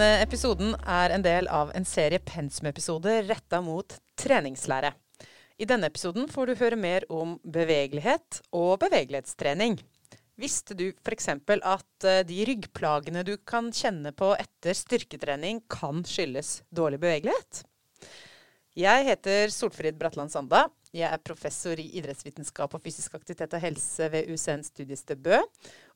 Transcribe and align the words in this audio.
Denne 0.00 0.22
episoden 0.24 0.70
er 0.88 1.12
en 1.12 1.20
del 1.20 1.44
av 1.52 1.74
en 1.76 1.84
serie 1.84 2.22
pensumepisoder 2.24 3.26
retta 3.28 3.58
mot 3.60 3.98
treningslære. 4.16 4.94
I 5.60 5.68
denne 5.68 5.90
episoden 5.92 6.24
får 6.32 6.48
du 6.48 6.52
høre 6.56 6.78
mer 6.80 7.04
om 7.12 7.34
bevegelighet 7.44 8.38
og 8.56 8.78
bevegelighetstrening. 8.80 9.76
Visste 10.40 10.72
du 10.72 10.86
f.eks. 11.04 11.28
at 11.34 12.08
eh, 12.08 12.22
de 12.24 12.40
ryggplagene 12.48 13.26
du 13.28 13.34
kan 13.44 13.68
kjenne 13.76 14.14
på 14.16 14.32
etter 14.40 14.80
styrketrening, 14.80 15.60
kan 15.68 16.00
skyldes 16.08 16.62
dårlig 16.72 17.02
bevegelighet? 17.04 17.66
Jeg 18.80 19.04
heter 19.04 19.52
Solfrid 19.52 20.00
Bratland 20.00 20.32
Sanda. 20.32 20.70
Jeg 20.96 21.12
er 21.12 21.20
professor 21.20 21.76
i 21.76 21.90
idrettsvitenskap 22.00 22.72
og 22.72 22.80
fysisk 22.80 23.20
aktivitet 23.20 23.52
og 23.52 23.68
helse 23.68 24.08
ved 24.16 24.32
UCN 24.32 24.64
studiested 24.64 25.20
Bø. 25.20 25.44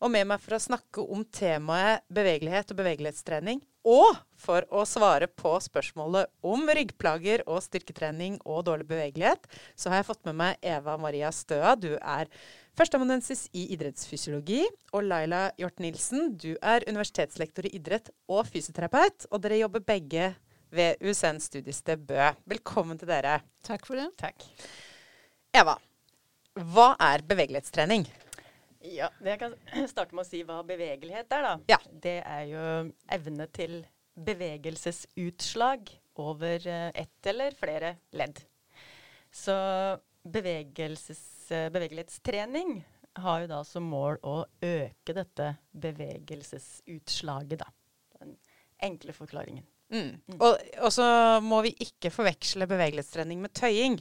Og 0.05 0.13
med 0.13 0.29
meg 0.29 0.45
for 0.45 0.59
å 0.59 0.67
snakke 0.69 1.09
om 1.09 1.25
temaet 1.25 2.05
bevegelighet 2.13 2.69
og 2.75 2.85
bevegelighetstrening, 2.85 3.65
og 3.85 4.17
for 4.41 4.65
å 4.73 4.83
svare 4.89 5.29
på 5.29 5.53
spørsmålet 5.61 6.31
om 6.45 6.65
ryggplager 6.73 7.43
og 7.45 7.61
styrketrening 7.65 8.39
og 8.49 8.65
dårlig 8.69 8.87
bevegelighet, 8.89 9.45
så 9.77 9.93
har 9.93 10.01
jeg 10.01 10.09
fått 10.09 10.25
med 10.29 10.39
meg 10.41 10.65
Eva 10.65 10.97
Maria 11.01 11.29
Støa. 11.33 11.75
Du 11.77 11.93
er 11.99 12.31
førsteamanuensis 12.79 13.47
i 13.53 13.67
idrettsfysiologi. 13.77 14.63
Og 14.97 15.05
Laila 15.05 15.47
Hjort 15.61 15.85
Nilsen, 15.85 16.33
du 16.41 16.55
er 16.65 16.89
universitetslektor 16.89 17.69
i 17.69 17.75
idrett 17.77 18.09
og 18.25 18.49
fysioterapeut. 18.49 19.29
Og 19.31 19.45
dere 19.45 19.61
jobber 19.61 19.85
begge 19.85 20.33
ved 20.75 21.05
USN 21.05 21.39
studiested 21.45 22.09
Bø. 22.09 22.33
Velkommen 22.51 22.99
til 23.01 23.13
dere. 23.13 23.43
Takk 23.69 23.85
for 23.89 24.01
det. 24.01 24.09
Takk. 24.21 24.49
Eva, 25.55 25.77
hva 26.73 26.95
er 27.13 27.23
bevegelighetstrening? 27.29 28.09
Ja, 28.85 29.09
Jeg 29.25 29.39
kan 29.41 29.55
starte 29.93 30.15
med 30.15 30.25
å 30.25 30.29
si 30.29 30.43
hva 30.47 30.63
bevegelighet 30.67 31.33
er. 31.33 31.43
da. 31.49 31.59
Ja. 31.73 31.79
Det 31.89 32.19
er 32.21 32.45
jo 32.51 32.93
evne 33.17 33.47
til 33.55 33.87
bevegelsesutslag 34.15 35.81
over 36.23 36.67
eh, 36.71 36.91
ett 36.95 37.27
eller 37.27 37.51
flere 37.59 37.97
ledd. 38.15 38.39
Så 39.35 39.53
eh, 39.55 39.99
bevegelighetstrening 40.25 42.85
har 43.25 43.41
jo 43.45 43.49
da 43.51 43.65
som 43.67 43.83
mål 43.89 44.19
å 44.27 44.45
øke 44.63 45.13
dette 45.17 45.55
bevegelsesutslaget, 45.73 47.59
da. 47.63 47.67
Den 48.21 48.37
enkle 48.85 49.13
forklaringen. 49.17 49.65
Mm. 49.95 50.13
Og, 50.39 50.55
og 50.83 50.93
så 50.93 51.05
må 51.45 51.63
vi 51.67 51.73
ikke 51.85 52.11
forveksle 52.15 52.67
bevegelighetstrening 52.71 53.39
med 53.43 53.53
tøying. 53.55 53.97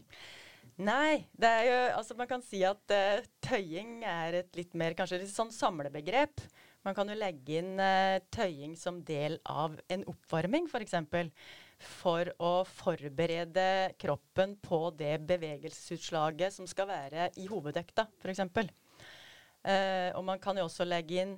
Nei, 0.82 1.28
det 1.38 1.50
er 1.50 1.66
jo 1.68 1.80
Altså 2.00 2.16
man 2.18 2.30
kan 2.30 2.42
si 2.42 2.64
at 2.66 2.94
uh, 2.96 3.26
tøying 3.46 4.02
er 4.10 4.40
et 4.42 4.56
litt 4.58 4.74
mer 4.78 4.96
kanskje 4.98 5.22
litt 5.22 5.34
sånn 5.34 5.54
samlebegrep. 5.54 6.42
Man 6.84 6.96
kan 6.98 7.08
jo 7.08 7.18
legge 7.18 7.60
inn 7.62 7.78
uh, 7.78 8.18
tøying 8.34 8.74
som 8.80 8.98
del 9.06 9.38
av 9.46 9.78
en 9.94 10.06
oppvarming, 10.10 10.66
f.eks. 10.68 10.96
For, 11.12 11.30
for 11.84 12.32
å 12.42 12.54
forberede 12.68 13.68
kroppen 14.02 14.58
på 14.64 14.80
det 14.98 15.20
bevegelsesutslaget 15.30 16.56
som 16.58 16.68
skal 16.70 16.90
være 16.90 17.30
i 17.40 17.46
hovedøkta, 17.52 18.08
f.eks. 18.24 18.42
Uh, 19.64 20.10
og 20.18 20.24
man 20.28 20.42
kan 20.44 20.58
jo 20.58 20.66
også 20.66 20.88
legge 20.88 21.22
inn 21.22 21.38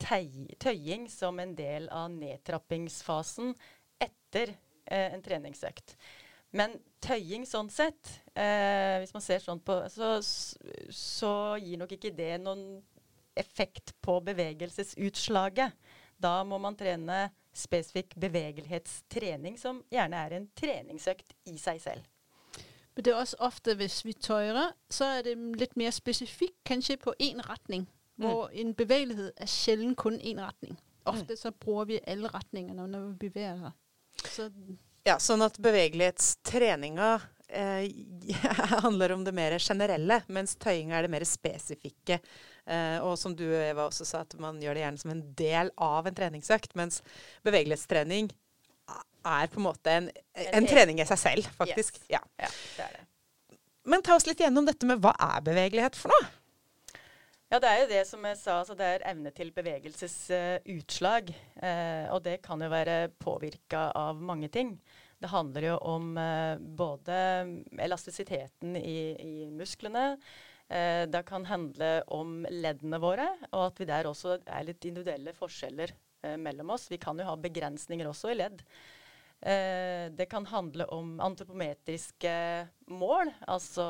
tøying 0.00 1.08
som 1.10 1.40
en 1.42 1.56
del 1.58 1.90
av 1.92 2.06
nedtrappingsfasen 2.14 3.50
etter 4.06 4.54
uh, 4.54 5.08
en 5.10 5.26
treningsøkt. 5.26 5.96
Men 6.56 6.76
tøying 7.04 7.44
sånn 7.48 7.68
sett, 7.72 8.10
eh, 8.34 8.98
hvis 9.02 9.14
man 9.14 9.24
ser 9.24 9.42
sånn 9.44 9.60
på, 9.64 9.78
så, 9.92 10.16
så, 10.22 11.32
gir 11.60 11.80
nok 11.80 11.96
ikke 11.96 12.14
det 12.16 12.36
noen 12.42 12.80
effekt 13.36 13.92
på 14.04 14.18
bevegelsesutslaget. 14.24 15.76
Da 16.16 16.40
må 16.48 16.58
man 16.62 16.76
trene 16.78 17.26
spesifikk 17.56 18.14
bevegelighetstrening, 18.20 19.58
som 19.60 19.82
gjerne 19.92 20.22
er 20.24 20.36
en 20.38 20.46
treningsøkt 20.56 21.36
i 21.52 21.58
seg 21.60 21.80
selv. 21.84 22.08
Men 22.96 23.04
det 23.04 23.12
er 23.12 23.20
også 23.20 23.36
ofte 23.44 23.74
hvis 23.76 23.98
vi 24.06 24.14
tøyrer, 24.16 24.72
så 24.88 25.18
er 25.18 25.26
det 25.26 25.36
litt 25.60 25.76
mer 25.76 25.92
spesifikt, 25.92 26.56
kanskje 26.64 26.96
på 27.00 27.12
én 27.20 27.42
retning. 27.44 27.84
Mm. 28.16 28.24
Hvor 28.24 28.48
en 28.48 28.72
bevegelighet 28.74 29.36
er 29.36 29.50
sjelden 29.52 29.92
kun 29.94 30.16
én 30.16 30.40
retning. 30.40 30.78
Ofte 31.06 31.36
så 31.36 31.52
bruker 31.52 31.90
vi 31.90 31.98
alle 32.08 32.32
retningene 32.32 32.86
når 32.88 33.10
vi 33.10 33.28
beveger 33.28 33.68
oss. 33.68 34.40
Ja, 35.06 35.20
sånn 35.22 35.44
at 35.46 35.58
bevegelighetstreninga 35.62 37.10
eh, 37.48 37.86
handler 38.84 39.14
om 39.14 39.22
det 39.26 39.34
mer 39.36 39.54
generelle, 39.62 40.20
mens 40.26 40.56
tøyinga 40.58 40.98
er 40.98 41.06
det 41.06 41.12
mer 41.14 41.26
spesifikke. 41.28 42.18
Eh, 42.66 42.98
og 43.06 43.14
som 43.20 43.36
du 43.38 43.44
Eva 43.46 43.86
også 43.86 44.06
sa, 44.08 44.24
at 44.26 44.34
man 44.42 44.58
gjør 44.62 44.74
det 44.74 44.82
gjerne 44.82 45.02
som 45.04 45.12
en 45.14 45.22
del 45.38 45.70
av 45.78 46.08
en 46.10 46.16
treningsøkt. 46.16 46.74
Mens 46.78 47.02
bevegelighetstrening 47.46 48.32
er 49.26 49.50
på 49.50 49.60
en 49.60 49.66
måte 49.66 49.94
en, 49.94 50.10
en 50.34 50.66
trening 50.66 51.02
i 51.02 51.06
seg 51.06 51.22
selv, 51.22 51.52
faktisk. 51.58 52.00
Yes. 52.02 52.16
Ja. 52.18 52.22
ja, 52.42 52.50
det 52.76 52.88
er 52.88 52.98
det. 52.98 53.06
Men 53.86 54.02
ta 54.02 54.18
oss 54.18 54.26
litt 54.26 54.42
gjennom 54.42 54.66
dette 54.66 54.86
med 54.88 54.98
hva 55.02 55.12
er 55.14 55.42
bevegelighet 55.46 55.98
for 55.98 56.10
noe? 56.10 56.26
Ja, 57.46 57.60
det 57.62 57.68
er 57.70 57.76
jo 57.78 57.90
det 57.92 58.00
som 58.08 58.24
jeg 58.26 58.38
sa. 58.40 58.56
Altså 58.58 58.74
det 58.74 58.86
er 58.90 59.04
evne 59.06 59.30
til 59.34 59.52
bevegelsesutslag. 59.54 61.28
Uh, 61.30 61.62
uh, 61.62 62.06
og 62.16 62.24
det 62.24 62.40
kan 62.42 62.62
jo 62.62 62.70
være 62.72 62.96
påvirka 63.22 63.90
av 63.94 64.18
mange 64.18 64.50
ting. 64.50 64.74
Det 65.22 65.30
handler 65.30 65.68
jo 65.68 65.76
om 65.86 66.08
uh, 66.18 66.58
både 66.58 67.14
elastisiteten 67.86 68.74
i, 68.80 68.98
i 69.22 69.46
musklene. 69.50 70.16
det 70.66 71.20
kan 71.28 71.44
handle 71.46 72.02
om 72.10 72.40
leddene 72.50 72.98
våre, 72.98 73.28
og 73.52 73.68
at 73.68 73.76
vi 73.78 73.86
der 73.86 74.08
også 74.10 74.40
er 74.50 74.64
litt 74.66 74.82
individuelle 74.82 75.30
forskjeller 75.30 75.92
mellom 76.42 76.72
oss. 76.74 76.88
Vi 76.90 76.98
kan 76.98 77.14
jo 77.14 77.28
ha 77.28 77.36
begrensninger 77.38 78.08
også 78.10 78.32
i 78.32 78.38
ledd. 78.40 78.64
Eh, 79.46 80.06
det 80.10 80.26
kan 80.26 80.46
handle 80.50 80.88
om 80.90 81.20
antropometriske 81.22 82.32
mål, 82.90 83.30
altså 83.46 83.84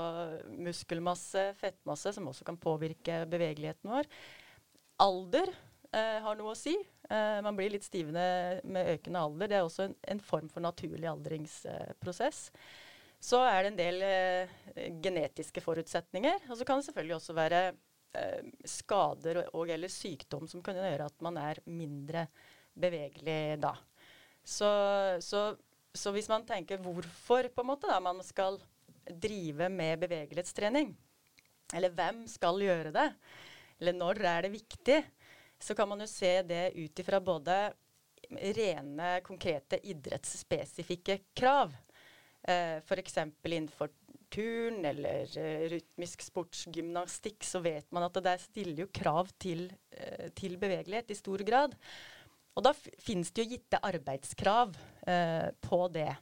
muskelmasse, 0.53 1.47
fettmasse, 1.57 2.13
som 2.13 2.29
også 2.29 2.45
kan 2.45 2.59
påvirke 2.61 3.23
bevegeligheten 3.31 3.89
vår. 3.89 4.11
Alder 5.01 5.49
eh, 5.97 6.19
har 6.25 6.37
noe 6.37 6.53
å 6.53 6.59
si. 6.59 6.75
Eh, 7.09 7.39
man 7.47 7.57
blir 7.57 7.73
litt 7.73 7.87
stivende 7.89 8.61
med 8.69 8.93
økende 8.99 9.23
alder. 9.23 9.49
Det 9.49 9.59
er 9.59 9.65
også 9.65 9.87
en, 9.87 9.97
en 10.13 10.21
form 10.21 10.53
for 10.53 10.65
naturlig 10.65 11.09
aldringsprosess. 11.09 12.51
Så 13.23 13.41
er 13.49 13.63
det 13.63 13.73
en 13.73 13.81
del 13.81 14.05
eh, 14.05 14.57
genetiske 15.03 15.65
forutsetninger. 15.65 16.51
Og 16.51 16.61
så 16.61 16.69
kan 16.69 16.83
det 16.83 16.91
selvfølgelig 16.91 17.17
også 17.17 17.37
være 17.41 17.63
eh, 17.73 18.53
skader 18.77 19.41
og, 19.41 19.53
og, 19.55 19.73
eller 19.73 19.93
sykdom 19.93 20.45
som 20.51 20.61
kan 20.65 20.77
gjøre 20.83 21.09
at 21.09 21.25
man 21.25 21.41
er 21.41 21.65
mindre 21.65 22.29
bevegelig 22.77 23.57
da. 23.65 23.73
Så, 24.47 24.69
så, 25.27 25.41
så, 25.91 26.13
hvis 26.15 26.29
man 26.31 26.47
tenker 26.47 26.79
hvorfor 26.83 27.49
på 27.51 27.65
en 27.65 27.71
måte 27.73 27.91
da, 27.91 27.99
man 28.03 28.23
skal 28.23 28.61
drive 29.07 29.69
med 29.73 30.05
bevegelighetstrening, 30.05 30.93
eller 31.75 31.95
hvem 31.95 32.23
skal 32.31 32.63
gjøre 32.63 32.93
det, 32.95 33.09
eller 33.81 33.97
når 33.97 34.23
er 34.23 34.47
det 34.47 34.55
viktig, 34.55 35.01
så 35.59 35.75
kan 35.75 35.89
man 35.91 36.05
jo 36.05 36.09
se 36.11 36.31
det 36.47 36.71
ut 36.77 37.03
ifra 37.03 37.21
både 37.23 37.59
rene, 38.57 39.11
konkrete 39.27 39.79
idrettsspesifikke 39.87 41.21
krav. 41.37 41.75
Eh, 42.47 42.79
F.eks. 42.83 43.19
innenfor 43.45 43.91
turn 44.33 44.85
eller 44.85 45.31
uh, 45.39 45.67
rytmisk 45.71 46.25
sportsgymnastikk, 46.27 47.45
så 47.47 47.61
vet 47.63 47.87
man 47.95 48.07
at 48.07 48.17
det 48.17 48.25
der 48.27 48.43
stiller 48.43 48.85
jo 48.85 48.93
krav 48.95 49.31
til, 49.43 49.69
uh, 49.95 50.27
til 50.37 50.59
bevegelighet 50.61 51.13
i 51.15 51.19
stor 51.19 51.45
grad. 51.47 51.77
Og 52.57 52.65
da 52.65 52.73
finnes 52.75 53.33
det 53.33 53.45
jo 53.45 53.53
gitte 53.53 53.81
arbeidskrav 53.85 54.77
eh, 55.07 55.51
på 55.61 55.81
det. 55.93 56.13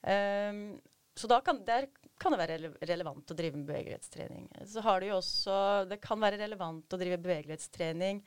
Um, 0.00 0.78
så 1.18 1.28
da 1.28 1.40
kan, 1.44 1.58
der 1.66 1.88
kan 2.20 2.32
det 2.32 2.38
være 2.40 2.70
relevant 2.88 3.32
å 3.32 3.36
drive 3.36 3.58
med 3.58 3.66
bevegelighetstrening. 3.68 4.46
Så 4.70 4.84
har 4.86 5.02
det 5.02 5.10
jo 5.10 5.18
også 5.18 5.56
Det 5.90 5.98
kan 6.00 6.22
være 6.22 6.38
relevant 6.40 6.94
å 6.94 7.00
drive 7.00 7.18
bevegelighetstrening 7.20 8.22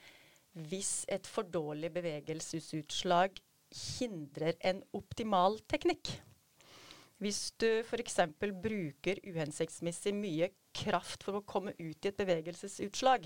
hvis 0.69 1.07
et 1.09 1.25
for 1.25 1.47
dårlig 1.49 1.89
bevegelsesutslag 1.95 3.39
hindrer 3.73 4.53
en 4.61 4.83
optimal 4.93 5.57
teknikk. 5.71 6.11
Hvis 7.23 7.55
du 7.57 7.81
f.eks. 7.81 8.19
bruker 8.37 9.21
uhensiktsmessig 9.25 10.13
mye 10.13 10.51
kraft 10.75 11.25
for 11.25 11.39
å 11.39 11.45
komme 11.47 11.73
ut 11.79 12.05
i 12.05 12.11
et 12.11 12.19
bevegelsesutslag, 12.19 13.25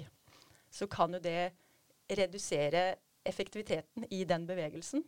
så 0.72 0.88
kan 0.88 1.18
jo 1.18 1.20
det 1.24 1.52
redusere 2.08 2.94
effektiviteten 3.30 4.08
i 4.14 4.24
den 4.28 4.48
bevegelsen. 4.48 5.04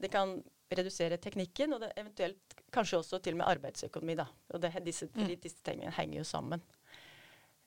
Det 0.00 0.08
kan 0.12 0.38
redusere 0.70 1.18
teknikken, 1.20 1.74
og 1.74 1.82
det 1.82 1.92
eventuelt 1.98 2.60
kanskje 2.72 3.00
også 3.00 3.18
til 3.22 3.34
og 3.34 3.42
med 3.42 3.50
arbeidsøkonomi. 3.50 4.16
Da. 4.20 4.26
Og 4.54 4.62
det, 4.62 4.72
disse, 4.86 5.08
mm. 5.14 5.32
disse 5.42 5.62
tingene 5.66 5.92
henger 5.96 6.20
jo 6.20 6.26
sammen. 6.28 6.62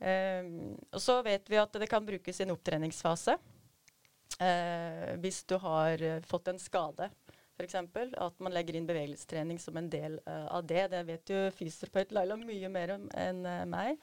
Um, 0.03 0.73
og 0.91 0.99
så 0.99 1.19
vet 1.23 1.47
vi 1.51 1.59
at 1.61 1.75
det 1.79 1.87
kan 1.91 2.05
brukes 2.05 2.39
i 2.39 2.45
en 2.45 2.55
opptreningsfase. 2.55 3.37
Uh, 4.39 5.13
hvis 5.21 5.43
du 5.47 5.55
har 5.61 6.01
uh, 6.01 6.19
fått 6.27 6.49
en 6.51 6.59
skade, 6.59 7.09
f.eks. 7.53 7.77
At 7.77 8.39
man 8.43 8.55
legger 8.55 8.79
inn 8.79 8.87
bevegelsestrening 8.89 9.59
som 9.61 9.77
en 9.79 9.89
del 9.91 10.17
uh, 10.25 10.47
av 10.57 10.65
det. 10.67 10.87
Det 10.95 11.03
vet 11.07 11.33
jo 11.35 11.43
fysioterapeut 11.55 12.15
Laila 12.15 12.39
mye 12.39 12.71
mer 12.71 12.95
om 12.97 13.09
enn 13.19 13.43
meg. 13.71 13.99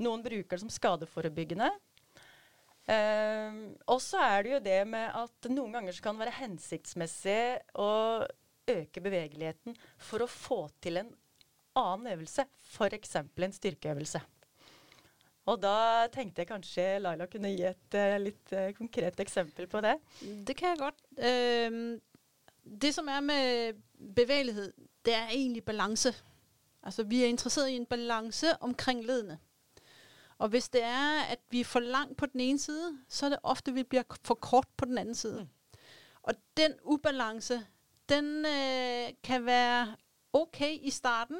Noen 0.00 0.22
bruker 0.24 0.56
det 0.56 0.62
som 0.62 0.72
skadeforebyggende. 0.72 1.68
Eh, 2.90 3.58
og 3.86 4.00
så 4.02 4.22
er 4.26 4.42
det 4.42 4.54
jo 4.56 4.62
det 4.64 4.78
med 4.90 5.14
at 5.14 5.50
noen 5.52 5.76
ganger 5.76 5.94
så 5.94 6.04
kan 6.04 6.16
det 6.16 6.26
være 6.26 6.40
hensiktsmessig 6.40 7.42
å 7.78 7.90
øke 8.72 9.02
bevegeligheten 9.02 9.76
for 10.02 10.24
å 10.24 10.30
få 10.30 10.64
til 10.82 11.02
en 11.02 11.10
annen 11.78 12.12
øvelse, 12.16 12.44
f.eks. 12.74 13.16
en 13.16 13.56
styrkeøvelse. 13.56 14.20
Og 15.50 15.58
da 15.58 16.06
tenkte 16.14 16.42
jeg 16.42 16.50
kanskje 16.52 16.84
Laila 17.02 17.26
kunne 17.30 17.50
gi 17.50 17.64
et 17.66 17.96
uh, 17.98 18.18
litt 18.22 18.52
uh, 18.54 18.68
konkret 18.76 19.18
eksempel 19.24 19.66
på 19.70 19.80
det. 19.82 19.96
Det 20.46 20.54
kan 20.58 20.70
jeg 20.70 20.82
godt. 20.84 21.00
Uh, 21.18 21.98
det 22.62 22.92
som 22.94 23.08
er 23.10 23.24
med 23.26 23.80
bevegelighet, 24.14 24.76
det 25.02 25.16
er 25.18 25.32
egentlig 25.34 25.64
balanse. 25.66 26.12
Altså 26.82 27.02
vi 27.06 27.24
er 27.24 27.32
interessert 27.32 27.72
i 27.72 27.80
en 27.80 27.88
balanse 27.90 28.54
omkring 28.62 29.02
ledene. 29.06 29.40
Og 30.42 30.48
hvis 30.48 30.68
det 30.68 30.82
er, 30.82 31.20
at 31.20 31.38
vi 31.50 31.60
er 31.60 31.64
for 31.64 31.80
langt 31.80 32.16
på 32.16 32.26
den 32.26 32.40
ene 32.40 32.58
side, 32.58 32.98
så 33.08 33.26
er 33.26 33.30
det 33.30 33.38
ofte, 33.42 33.74
vi 33.74 33.82
blir 33.82 34.02
for 34.24 34.34
kort 34.34 34.68
på 34.76 34.84
den 34.84 34.98
anden 34.98 35.14
side. 35.14 35.40
Mm. 35.40 35.48
Og 36.22 36.34
den 36.56 36.72
ubalance, 36.84 37.66
den 38.08 38.46
øh, 38.46 39.08
kan 39.22 39.46
være 39.46 39.96
ok 40.32 40.60
i 40.60 40.90
starten, 40.90 41.36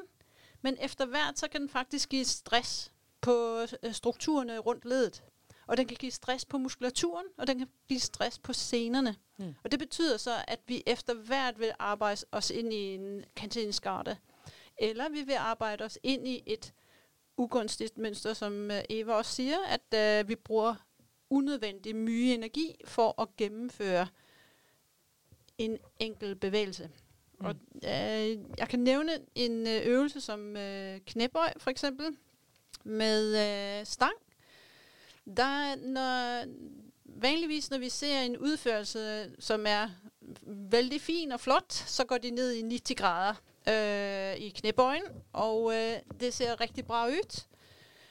men 0.61 0.77
efter 0.81 1.05
hvert, 1.05 1.39
så 1.39 1.47
kan 1.47 1.61
den 1.61 1.69
faktisk 1.69 2.09
gi 2.09 2.23
stress 2.23 2.91
på 3.21 3.65
strukturene 3.65 3.93
strukturerne 3.93 4.57
rundt 4.57 4.85
ledet. 4.85 5.23
Og 5.67 5.77
den 5.77 5.87
kan 5.87 5.97
give 5.97 6.11
stress 6.11 6.45
på 6.45 6.57
muskulaturen, 6.57 7.25
og 7.37 7.47
den 7.47 7.57
kan 7.57 7.67
give 7.87 7.99
stress 7.99 8.39
på 8.39 8.53
senerne. 8.53 9.15
Mm. 9.37 9.55
Og 9.63 9.71
det 9.71 9.79
betyder 9.79 10.17
så, 10.17 10.35
at 10.47 10.59
vi 10.67 10.83
efter 10.85 11.13
hvert 11.13 11.59
vil 11.59 11.71
arbejde 11.79 12.21
os 12.31 12.49
ind 12.49 12.73
i 12.73 12.95
en 12.95 13.25
kantinskarte, 13.35 14.17
Eller 14.77 15.09
vi 15.09 15.21
vil 15.21 15.35
arbejde 15.35 15.83
os 15.83 15.99
ind 16.03 16.27
i 16.27 16.43
et 16.45 16.73
ugunstigt 17.37 17.97
mønster, 17.97 18.33
som 18.33 18.71
øh, 18.71 18.81
Eva 18.89 19.13
også 19.13 19.31
siger, 19.31 19.57
at 19.67 20.21
øh, 20.21 20.29
vi 20.29 20.35
bruger 20.35 20.75
unødvendig 21.29 21.95
mye 21.95 22.33
energi 22.33 22.75
for 22.85 23.21
at 23.21 23.27
gennemføre 23.37 24.07
en 25.57 25.77
enkel 25.99 26.35
bevægelse. 26.35 26.89
Mm. 27.39 27.45
Og 27.45 27.55
øh, 27.75 28.37
jeg 28.57 28.69
kan 28.69 28.79
nævne 28.79 29.11
en 29.35 29.67
øh, 29.67 29.81
øvelse 29.85 30.21
som 30.21 30.57
øh, 30.57 30.99
knæbøj 31.07 31.53
for 31.57 31.69
eksempel 31.69 32.17
med 32.83 33.37
øh, 33.79 33.85
stang. 33.85 34.13
Der, 35.37 35.75
når, 35.75 36.45
vanligvis 37.05 37.71
når 37.71 37.77
vi 37.77 37.89
ser 37.89 38.21
en 38.21 38.37
udførelse, 38.37 39.31
som 39.39 39.65
er 39.67 39.89
vældig 40.71 41.01
fin 41.01 41.31
og 41.31 41.39
flot, 41.39 41.73
så 41.73 42.05
går 42.05 42.17
de 42.17 42.31
ned 42.31 42.51
i 42.51 42.61
90 42.61 42.97
grader 42.97 43.33
øh, 43.69 44.35
i 44.35 44.49
knæbøjen, 44.49 45.03
og 45.33 45.73
øh, 45.75 45.93
det 46.19 46.33
ser 46.33 46.61
rigtig 46.61 46.85
bra 46.85 47.07
ud. 47.07 47.43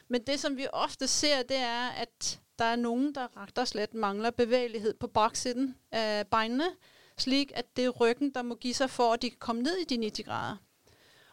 Men 0.09 0.23
det, 0.23 0.41
som 0.41 0.57
vi 0.57 0.67
ofte 0.73 1.09
ser, 1.09 1.43
det 1.43 1.57
er, 1.57 1.89
at 1.89 2.41
der 2.59 2.65
er 2.65 2.77
nogen, 2.77 3.15
der 3.15 3.37
ret 3.37 3.59
og 3.59 3.69
slet 3.69 3.95
mangler 3.95 4.31
bevægelighed 4.31 4.95
på 4.95 5.07
baksiden 5.07 5.77
af 5.93 6.27
beinene, 6.27 6.65
slik 7.19 7.53
at 7.55 7.77
det 7.77 7.85
er 7.85 7.89
ryggen, 7.89 8.35
der 8.35 8.43
må 8.43 8.55
give 8.55 8.75
sig 8.75 8.91
for, 8.91 9.13
at 9.13 9.23
de 9.23 9.31
kan 9.31 9.39
komme 9.39 9.63
ned 9.63 9.77
i 9.77 9.85
de 9.85 10.03
90 10.03 10.27
grader. 10.27 10.57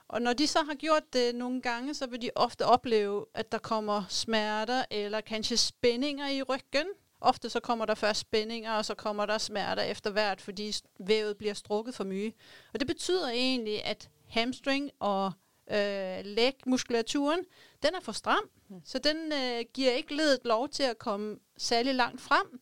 Og 0.07 0.21
når 0.21 0.33
de 0.33 0.47
så 0.47 0.59
har 0.63 0.75
gjort 0.75 1.13
det 1.13 1.35
nogle 1.35 1.61
gange, 1.61 1.93
så 1.93 2.07
vil 2.07 2.21
de 2.21 2.29
ofte 2.35 2.65
opleve, 2.65 3.25
at 3.33 3.51
der 3.51 3.57
kommer 3.57 4.03
smerter 4.09 4.85
eller 4.91 5.21
kanskje 5.21 5.57
spændinger 5.57 6.27
i 6.27 6.41
ryggen. 6.41 6.87
Ofte 7.21 7.49
så 7.49 7.59
kommer 7.59 7.85
der 7.85 7.95
først 7.95 8.19
spændinger, 8.19 8.73
og 8.73 8.85
så 8.85 8.95
kommer 8.95 9.25
der 9.25 9.37
smerter 9.37 9.83
efter 9.83 10.09
hvert, 10.09 10.41
fordi 10.41 10.73
vævet 10.99 11.37
bliver 11.37 11.53
strukket 11.53 11.95
for 11.95 12.03
mye. 12.03 12.31
Og 12.73 12.79
det 12.79 12.87
betyder 12.87 13.29
egentlig, 13.29 13.85
at 13.85 14.09
hamstring 14.27 14.91
og 14.99 15.31
øh, 15.71 16.25
lægmuskulaturen, 16.25 17.39
den 17.83 17.95
er 17.95 17.99
for 18.01 18.11
stram. 18.11 18.49
Mm. 18.69 18.81
Så 18.85 18.99
den 18.99 19.33
øh, 19.33 19.65
giver 19.73 19.91
ikke 19.91 20.15
ledet 20.15 20.39
lov 20.45 20.69
til 20.69 20.83
at 20.83 20.97
komme 20.97 21.37
særlig 21.57 21.95
langt 21.95 22.21
frem. 22.21 22.61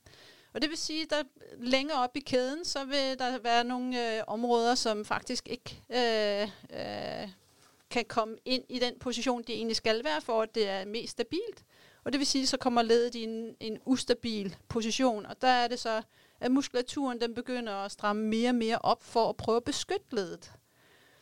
Og 0.54 0.62
det 0.62 0.70
vil 0.70 0.78
sige, 0.78 1.04
at 1.04 1.10
der 1.10 1.24
længere 1.58 2.04
op 2.04 2.18
i 2.18 2.20
kæden, 2.20 2.66
så 2.66 2.86
vil 2.86 3.20
der 3.20 3.38
være 3.38 3.64
nogle 3.64 4.18
øh, 4.18 4.24
områder, 4.28 4.76
som 4.76 5.06
faktisk 5.06 5.48
ikke 5.50 5.82
øh, 5.90 6.50
øh, 6.80 7.30
kan 7.90 8.06
komme 8.06 8.38
ind 8.46 8.64
i 8.70 8.80
den 8.80 9.00
position, 9.00 9.44
de 9.44 9.54
egentlig 9.54 9.76
skal 9.76 10.04
være, 10.04 10.22
for 10.22 10.42
at 10.42 10.56
det 10.56 10.70
er 10.70 10.86
mest 10.86 11.12
stabilt. 11.12 11.64
Og 12.08 12.14
det 12.14 12.20
vil 12.20 12.28
sige, 12.28 12.48
så 12.48 12.58
kommer 12.58 12.82
ledet 12.82 13.16
i 13.16 13.24
en, 13.24 13.56
en 13.60 13.78
ustabil 13.86 14.56
position, 14.70 15.26
og 15.26 15.42
der 15.42 15.48
er 15.48 15.68
det 15.68 15.80
så, 15.80 16.02
at 16.40 16.52
muskulaturen 16.52 17.22
den 17.22 17.34
begynder 17.34 17.74
at 17.74 17.92
stramme 17.92 18.24
mere 18.24 18.50
og 18.50 18.56
mere 18.56 18.78
op 18.78 19.04
for 19.04 19.30
at 19.30 19.38
prøve 19.38 19.58
at 19.58 19.64
beskytte 19.64 20.16
ledet. 20.16 20.52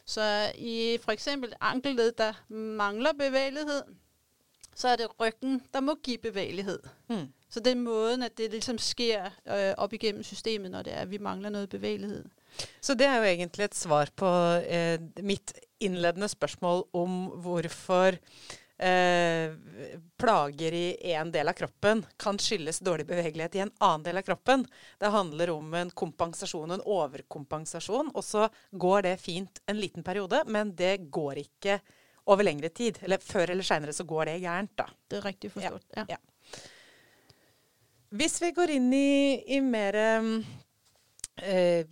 Så 0.06 0.52
i 0.58 0.98
for 1.02 1.12
eksempel 1.12 1.54
ankelled, 1.62 2.12
der 2.12 2.54
mangler 2.54 3.14
bevægelighed, 3.14 3.82
så 4.76 4.88
er 4.88 4.96
det 4.96 5.08
ryggen, 5.20 5.62
der 5.74 5.80
må 5.80 5.96
give 6.04 6.18
bevægelighed. 6.18 6.80
Mm. 7.10 7.28
Så 7.50 7.60
det 7.60 7.72
er 7.72 7.76
måden, 7.76 8.24
at 8.24 8.38
det 8.38 8.52
ligesom 8.52 8.78
sker 8.78 9.26
øh, 9.26 9.74
op 9.78 9.94
igennem 9.94 10.24
systemet, 10.24 10.72
når 10.72 10.82
det 10.82 10.94
er, 10.94 10.98
at 10.98 11.12
vi 11.12 11.18
mangler 11.18 11.50
noget 11.50 11.70
bevægelighed. 11.70 12.26
Så 12.82 12.94
det 12.94 13.08
er 13.08 13.18
jo 13.18 13.24
egentlig 13.24 13.64
et 13.64 13.76
svar 13.76 14.10
på 14.16 14.28
eh, 14.70 15.00
mitt 15.20 15.54
innledende 15.80 16.28
spørsmål 16.28 16.84
om 16.94 17.26
hvorfor 17.26 18.12
eh, 18.78 19.52
plager 20.18 20.74
i 20.74 21.14
en 21.14 21.32
del 21.32 21.48
av 21.48 21.54
kroppen 21.54 22.06
kan 22.18 22.40
skyldes 22.40 22.80
dårlig 22.80 23.08
bevegelighet 23.08 23.56
i 23.56 23.60
en 23.66 23.72
annen 23.78 24.04
del 24.04 24.18
av 24.18 24.22
kroppen. 24.28 24.66
Det 25.00 25.12
handler 25.14 25.50
om 25.50 25.74
en 25.74 25.92
kompensasjon, 25.92 26.72
en 26.72 26.82
overkompensasjon, 26.82 28.12
og 28.14 28.24
så 28.24 28.50
går 28.72 29.02
det 29.10 29.18
fint 29.24 29.62
en 29.66 29.80
liten 29.80 30.04
periode, 30.04 30.44
men 30.48 30.76
det 30.76 30.98
går 31.10 31.44
ikke 31.46 31.80
over 32.26 32.44
lengre 32.48 32.70
tid. 32.70 33.00
Eller 33.02 33.22
før 33.22 33.52
eller 33.54 33.64
seinere 33.66 33.94
så 33.94 34.04
går 34.08 34.32
det 34.32 34.40
gærent, 34.44 34.76
da. 34.78 34.90
Det 35.08 35.20
er 35.20 35.28
riktig 35.30 35.54
forstått. 35.54 35.88
Ja. 35.96 36.06
ja. 36.16 36.18
Hvis 38.16 38.40
vi 38.42 38.52
går 38.56 38.70
inn 38.78 38.94
i, 38.96 39.44
i 39.56 39.60
mer 39.64 39.96
eh, 40.00 41.84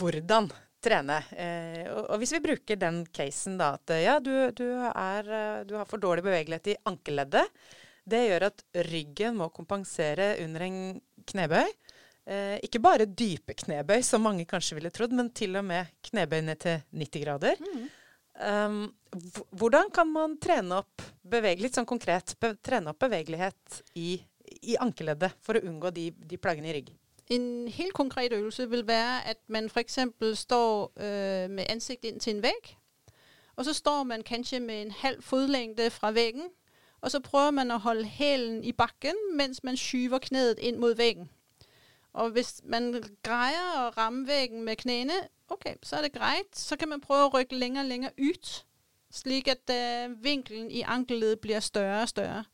hvordan 0.00 0.48
trene, 0.82 1.18
eh, 1.34 1.86
og, 1.90 2.02
og, 2.04 2.20
hvis 2.20 2.34
vi 2.36 2.42
bruker 2.44 2.78
den 2.80 3.02
casen 3.14 3.56
da 3.60 3.72
at 3.78 3.94
ja, 4.02 4.18
du, 4.22 4.32
du, 4.56 4.66
er, 4.90 5.30
du 5.66 5.74
har 5.78 5.88
for 5.88 6.02
dårlig 6.02 6.24
bevegelighet 6.26 6.72
i 6.74 6.78
ankeleddet. 6.90 7.44
Det 8.06 8.22
gjør 8.22 8.48
at 8.50 8.62
ryggen 8.86 9.38
må 9.40 9.48
kompensere 9.54 10.36
under 10.44 10.66
en 10.68 10.78
knebøy. 11.26 11.72
Eh, 12.26 12.56
ikke 12.66 12.82
bare 12.82 13.08
dype 13.08 13.56
knebøy, 13.58 13.98
som 14.06 14.22
mange 14.26 14.46
kanskje 14.48 14.78
ville 14.78 14.92
trodd, 14.94 15.14
men 15.16 15.32
til 15.34 15.58
og 15.58 15.66
med 15.66 15.90
knebøy 16.06 16.40
ned 16.46 16.62
til 16.62 16.84
90 17.02 17.24
grader. 17.24 17.66
Mm. 17.66 17.84
Um, 18.36 18.80
hvordan 19.56 19.88
kan 19.96 20.10
man 20.12 20.34
trene 20.42 20.82
opp 20.82 21.02
litt 21.32 21.78
sånn 21.78 21.88
konkret, 21.88 22.34
trene 22.60 22.92
opp 22.92 22.98
bevegelighet 23.00 23.78
i 23.96 24.18
i 24.66 24.76
ankeleddet 24.80 25.36
for 25.44 25.58
å 25.58 25.64
unngå 25.66 25.90
de, 25.94 26.10
de 26.14 26.38
plagene 26.40 26.70
i 26.70 26.76
rygg? 26.78 26.92
En 27.30 27.68
helt 27.68 27.94
konkret 27.94 28.32
øvelse 28.32 28.70
vil 28.70 28.86
være, 28.86 29.26
at 29.26 29.36
man 29.46 29.70
eksempel 29.76 30.36
står 30.36 30.92
øh, 30.96 31.50
med 31.50 31.64
ansiktet 31.68 32.08
inn 32.08 32.20
til 32.20 32.36
en 32.36 32.42
vegg. 32.42 32.76
og 33.56 33.64
så 33.64 33.72
står 33.72 34.02
man 34.02 34.22
kanskje 34.22 34.60
med 34.60 34.82
en 34.82 34.90
halv 34.90 35.22
fodlængde 35.22 35.90
fra 35.90 36.10
væggen, 36.10 36.48
og 37.00 37.10
så 37.10 37.20
prøver 37.20 37.50
man 37.50 37.70
å 37.70 37.76
holde 37.76 38.04
hælen 38.04 38.64
i 38.64 38.72
bakken, 38.72 39.14
mens 39.34 39.64
man 39.64 39.76
skyver 39.76 40.18
kneet 40.18 40.58
inn 40.58 40.80
mot 40.80 40.98
væggen. 40.98 41.30
Og 42.12 42.30
hvis 42.30 42.60
man 42.64 43.02
greier 43.22 43.66
å 43.76 43.90
ramme 43.96 44.26
væggen 44.26 44.62
med 44.64 44.76
knærne, 44.76 45.12
okay, 45.48 45.74
så 45.82 45.96
er 45.96 46.02
det 46.02 46.12
greit. 46.12 46.56
Så 46.56 46.76
kan 46.76 46.88
man 46.88 47.00
prøve 47.00 47.28
å 47.28 47.32
rykke 47.34 47.58
lenger 47.58 47.82
og 47.82 47.88
lenger 47.88 48.10
ut, 48.18 48.66
slik 49.12 49.48
at 49.48 49.70
øh, 49.70 50.24
vinkelen 50.24 50.70
i 50.70 50.80
ankelledet 50.80 51.40
blir 51.40 51.60
større 51.60 52.02
og 52.02 52.08
større. 52.08 52.44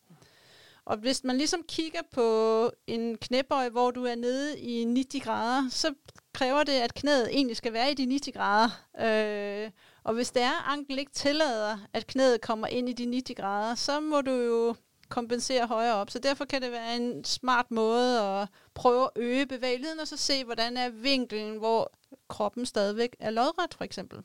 Og 0.84 0.96
hvis 0.96 1.24
man 1.24 1.36
ligesom 1.36 1.62
kigger 1.68 2.00
på 2.12 2.70
en 2.86 3.18
knæbøj, 3.18 3.68
hvor 3.68 3.90
du 3.90 4.04
er 4.04 4.14
nede 4.14 4.58
i 4.60 4.84
90 4.84 5.24
grader, 5.24 5.68
så 5.70 5.94
kræver 6.34 6.62
det, 6.64 6.72
at 6.72 6.94
knæet 6.94 7.28
egentlig 7.30 7.56
skal 7.56 7.72
være 7.72 7.90
i 7.90 7.94
de 7.94 8.02
90 8.02 8.36
grader. 8.36 8.70
Øh, 9.00 9.70
og 10.04 10.14
hvis 10.14 10.30
det 10.30 10.42
er, 10.42 10.72
ankel 10.72 10.98
ikke 10.98 11.12
tillader, 11.12 11.78
at 11.92 12.06
knæet 12.06 12.40
kommer 12.40 12.66
ind 12.66 12.88
i 12.88 12.92
de 12.92 13.04
90 13.04 13.36
grader, 13.36 13.74
så 13.74 14.00
må 14.00 14.20
du 14.20 14.30
jo 14.30 14.74
kompensere 15.08 15.66
højere 15.66 15.94
op. 15.94 16.10
Så 16.10 16.18
derfor 16.18 16.44
kan 16.44 16.62
det 16.62 16.72
være 16.72 16.96
en 16.96 17.24
smart 17.24 17.70
måde 17.70 18.20
at 18.20 18.48
prøve 18.74 19.04
at 19.04 19.10
øge 19.16 19.46
bevægeligheden, 19.46 20.00
og 20.00 20.08
så 20.08 20.16
se, 20.16 20.44
hvordan 20.44 20.76
er 20.76 20.88
vinkelen, 20.88 21.58
hvor 21.58 21.92
kroppen 22.28 22.66
stadigvæk 22.66 23.16
er 23.20 23.30
lodret, 23.30 23.74
for 23.74 23.84
eksempel. 23.84 24.18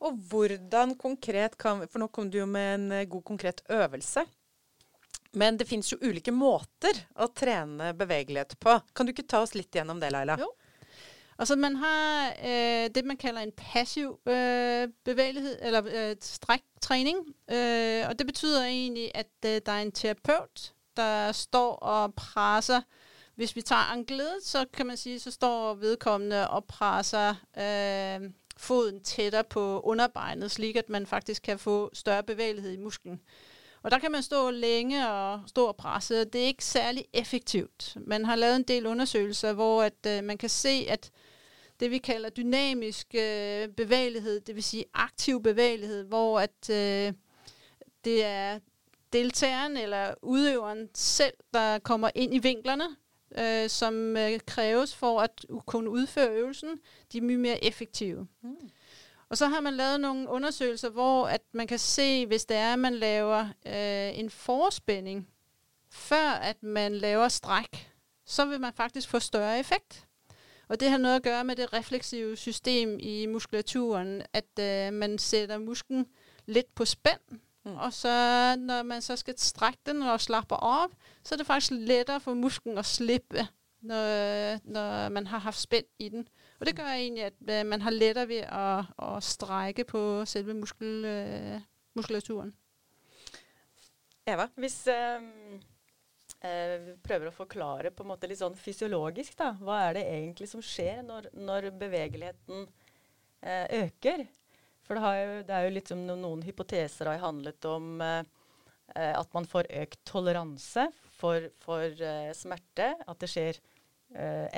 Og 0.00 0.12
hvordan 0.12 0.94
konkret 0.94 1.58
kan, 1.58 1.88
for 1.90 1.98
nå 1.98 2.06
kom 2.06 2.30
du 2.30 2.38
jo 2.38 2.46
med 2.46 2.74
en 2.74 2.92
eh, 2.92 3.08
god 3.08 3.22
konkret 3.22 3.60
øvelse. 3.70 4.20
Men 5.32 5.58
det 5.58 5.68
finnes 5.68 5.92
jo 5.92 5.98
ulike 6.02 6.32
måter 6.34 7.04
å 7.14 7.28
trene 7.34 7.92
bevegelighet 7.94 8.56
på. 8.58 8.80
Kan 8.94 9.06
du 9.06 9.14
ikke 9.14 9.28
ta 9.30 9.44
oss 9.44 9.54
litt 9.54 9.74
gjennom 9.74 10.00
det, 10.02 10.10
Laila? 10.14 10.36
Jo. 10.40 10.50
Altså 11.40 11.56
man 11.56 11.76
har 11.76 12.34
øh, 12.44 12.90
det, 12.94 13.04
man 13.04 13.16
kalder 13.16 13.40
en 13.40 13.52
passiv 13.56 14.18
øh, 14.26 14.88
bevægelighed, 15.04 15.58
eller 15.62 15.82
øh, 15.86 16.16
stræktræning. 16.20 17.18
Øh, 17.50 18.08
og 18.08 18.18
det 18.18 18.26
betyder 18.26 18.64
egentlig, 18.64 19.10
at 19.14 19.30
øh, 19.46 19.60
der 19.66 19.72
er 19.72 19.82
en 19.82 19.92
terapeut, 19.92 20.72
der 20.96 21.32
står 21.32 21.74
og 21.74 22.14
presser. 22.14 22.80
Hvis 23.34 23.56
vi 23.56 23.62
tager 23.62 23.92
ankledet, 23.92 24.44
så 24.44 24.66
kan 24.72 24.86
man 24.86 24.96
sige, 24.96 25.20
så 25.20 25.30
står 25.30 25.74
vedkommende 25.74 26.50
og 26.50 26.64
presser 26.64 27.34
øh, 27.58 28.30
foden 28.56 29.00
tættere 29.00 29.44
på 29.44 29.80
underbeinet, 29.80 30.50
slik 30.50 30.76
at 30.76 30.88
man 30.88 31.06
faktisk 31.06 31.42
kan 31.42 31.58
få 31.58 31.90
større 31.92 32.22
bevægelighed 32.22 32.72
i 32.72 32.76
musklen. 32.76 33.20
Og 33.82 33.90
der 33.90 33.98
kan 33.98 34.12
man 34.12 34.22
stå 34.22 34.50
længe 34.50 35.08
og 35.08 35.40
stå 35.46 35.66
og 35.66 35.76
presse. 35.76 36.24
Det 36.24 36.40
er 36.42 36.46
ikke 36.46 36.64
særlig 36.64 37.04
effektivt. 37.12 37.96
Man 38.06 38.24
har 38.24 38.36
lavet 38.36 38.56
en 38.56 38.62
del 38.62 38.86
undersøgelser, 38.86 39.52
hvor 39.52 39.82
at, 39.82 40.06
øh, 40.06 40.24
man 40.24 40.38
kan 40.38 40.48
se, 40.48 40.86
at 40.88 41.10
det 41.80 41.90
vi 41.90 41.98
kalder 41.98 42.30
dynamisk 42.30 43.14
øh, 43.14 43.68
bevægelighed, 43.68 44.40
det 44.40 44.54
vil 44.54 44.62
sige 44.62 44.84
aktiv 44.94 45.42
bevægelighed, 45.42 46.04
hvor 46.04 46.40
at 46.40 46.70
øh, 46.70 47.12
det 48.04 48.24
er 48.24 48.58
deltageren 49.12 49.76
eller 49.76 50.14
udøveren 50.22 50.88
selv, 50.94 51.34
der 51.54 51.78
kommer 51.78 52.10
ind 52.14 52.34
i 52.34 52.38
vinklerne, 52.38 52.84
øh, 53.38 53.68
som 53.68 54.16
øh, 54.16 54.40
kræves 54.46 54.94
for 54.94 55.20
at 55.20 55.44
kunne 55.66 55.90
udføre 55.90 56.30
øvelsen, 56.30 56.68
de 57.12 57.18
er 57.18 57.22
mye 57.22 57.38
mere 57.38 57.64
effektive. 57.64 58.26
Mm. 58.42 58.56
Og 59.30 59.38
så 59.38 59.46
har 59.46 59.60
man 59.60 59.74
lavet 59.74 60.00
nogle 60.00 60.28
undersøgelser, 60.28 60.90
hvor 60.90 61.26
at 61.28 61.40
man 61.52 61.66
kan 61.66 61.78
se, 61.78 62.26
hvis 62.26 62.44
det 62.44 62.56
er, 62.56 62.72
at 62.72 62.78
man 62.78 62.94
laver 62.94 63.40
øh, 63.66 64.18
en 64.18 64.30
forspænding, 64.30 65.28
før 65.90 66.30
at 66.30 66.62
man 66.62 66.94
laver 66.94 67.28
stræk, 67.28 67.92
så 68.26 68.44
vil 68.44 68.60
man 68.60 68.72
faktisk 68.72 69.08
få 69.08 69.18
større 69.18 69.58
effekt. 69.58 70.06
Og 70.68 70.80
det 70.80 70.90
har 70.90 70.98
noget 70.98 71.16
at 71.16 71.22
gøre 71.22 71.44
med 71.44 71.56
det 71.56 71.72
refleksive 71.72 72.36
system 72.36 72.98
i 73.00 73.26
muskulaturen, 73.26 74.22
at 74.32 74.58
øh, 74.60 74.92
man 74.92 75.18
sætter 75.18 75.58
musklen 75.58 76.06
lidt 76.46 76.74
på 76.74 76.84
spænd, 76.84 77.40
mm. 77.64 77.76
og 77.76 77.92
så 77.92 78.08
når 78.58 78.82
man 78.82 79.02
så 79.02 79.16
skal 79.16 79.38
strække 79.38 79.78
den 79.86 80.02
og 80.02 80.20
slappe 80.20 80.56
op, 80.56 80.90
så 81.24 81.34
er 81.34 81.36
det 81.36 81.46
faktisk 81.46 81.72
lettere 81.72 82.20
for 82.20 82.34
musklen 82.34 82.78
at 82.78 82.86
slippe, 82.86 83.46
når, 83.82 84.68
når 84.70 85.08
man 85.08 85.26
har 85.26 85.38
haft 85.38 85.60
spænd 85.60 85.86
i 85.98 86.08
den. 86.08 86.28
Og 86.60 86.66
det 86.68 86.76
gør 86.76 86.88
egentlig, 86.92 87.24
at 87.24 87.38
øh, 87.40 87.66
man 87.66 87.80
har 87.80 87.90
lettere 87.90 88.28
ved 88.28 88.44
at, 88.44 88.84
at 89.00 89.22
strække 89.24 89.84
på 89.88 90.24
selve 90.28 90.54
muskel, 90.54 91.04
øh, 91.04 91.60
muskulaturen. 91.94 92.52
Eva, 94.28 94.46
hvis 94.60 94.76
øh, 94.86 95.22
øh, 96.44 96.90
prøver 97.02 97.30
å 97.30 97.34
forklare 97.34 97.90
på 97.90 98.04
en 98.04 98.10
måte 98.12 98.28
litt 98.28 98.42
sånn 98.42 98.58
fysiologisk, 98.58 99.38
da. 99.40 99.54
Hva 99.56 99.78
er 99.86 99.96
det 99.96 100.04
egentlig 100.10 100.50
som 100.52 100.64
skjer 100.64 101.00
når, 101.06 101.30
når 101.32 101.70
bevegeligheten 101.80 102.68
eh, 103.40 103.64
øker? 103.80 104.26
For 104.84 104.98
det, 104.98 105.14
jo, 105.16 105.40
det, 105.48 105.56
er 105.56 105.64
jo 105.64 105.74
litt 105.78 105.94
som 105.94 106.04
noen 106.04 106.44
hypoteser 106.44 107.08
har 107.08 107.24
handlet 107.24 107.64
om 107.72 108.04
eh, 108.04 108.22
at 108.92 109.32
man 109.32 109.48
får 109.48 109.70
økt 109.80 110.00
toleranse 110.04 110.88
for, 111.16 111.48
for 111.64 111.94
smerte. 112.34 112.92
At 113.06 113.20
det 113.22 113.28
skjer 113.30 113.60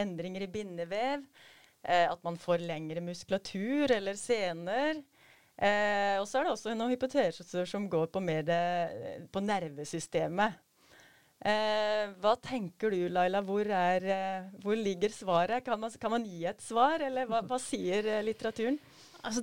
endringer 0.01 0.47
i 0.47 0.49
bindevev. 0.49 1.27
Eh, 1.83 2.07
at 2.07 2.21
man 2.23 2.39
får 2.39 2.63
lengre 2.63 3.03
muskulatur 3.03 3.91
eller 3.91 4.19
sener. 4.19 5.03
Eh, 5.59 6.17
og 6.21 6.27
så 6.29 6.39
er 6.39 6.47
det 6.47 6.53
også 6.55 6.75
noen 6.75 6.95
hypoteser 6.95 7.67
som 7.69 7.89
går 7.91 8.07
på 8.15 8.23
mer 8.23 8.45
det, 8.47 8.61
på 9.35 9.43
nervesystemet. 9.43 10.61
Eh, 11.43 12.13
hva 12.23 12.37
tenker 12.39 12.95
du, 12.95 13.09
Laila? 13.11 13.43
Hvor, 13.43 13.67
er, 13.67 14.05
eh, 14.07 14.51
hvor 14.63 14.79
ligger 14.79 15.11
svaret? 15.11 15.65
Kan 15.67 15.81
man, 15.83 15.91
kan 15.99 16.15
man, 16.15 16.27
gi 16.27 16.45
et 16.47 16.63
svar, 16.63 17.03
eller 17.03 17.27
hva, 17.27 17.43
hva 17.43 17.59
sier 17.59 18.07
eh, 18.07 18.23
litteraturen? 18.23 18.79
Altså, 19.27 19.43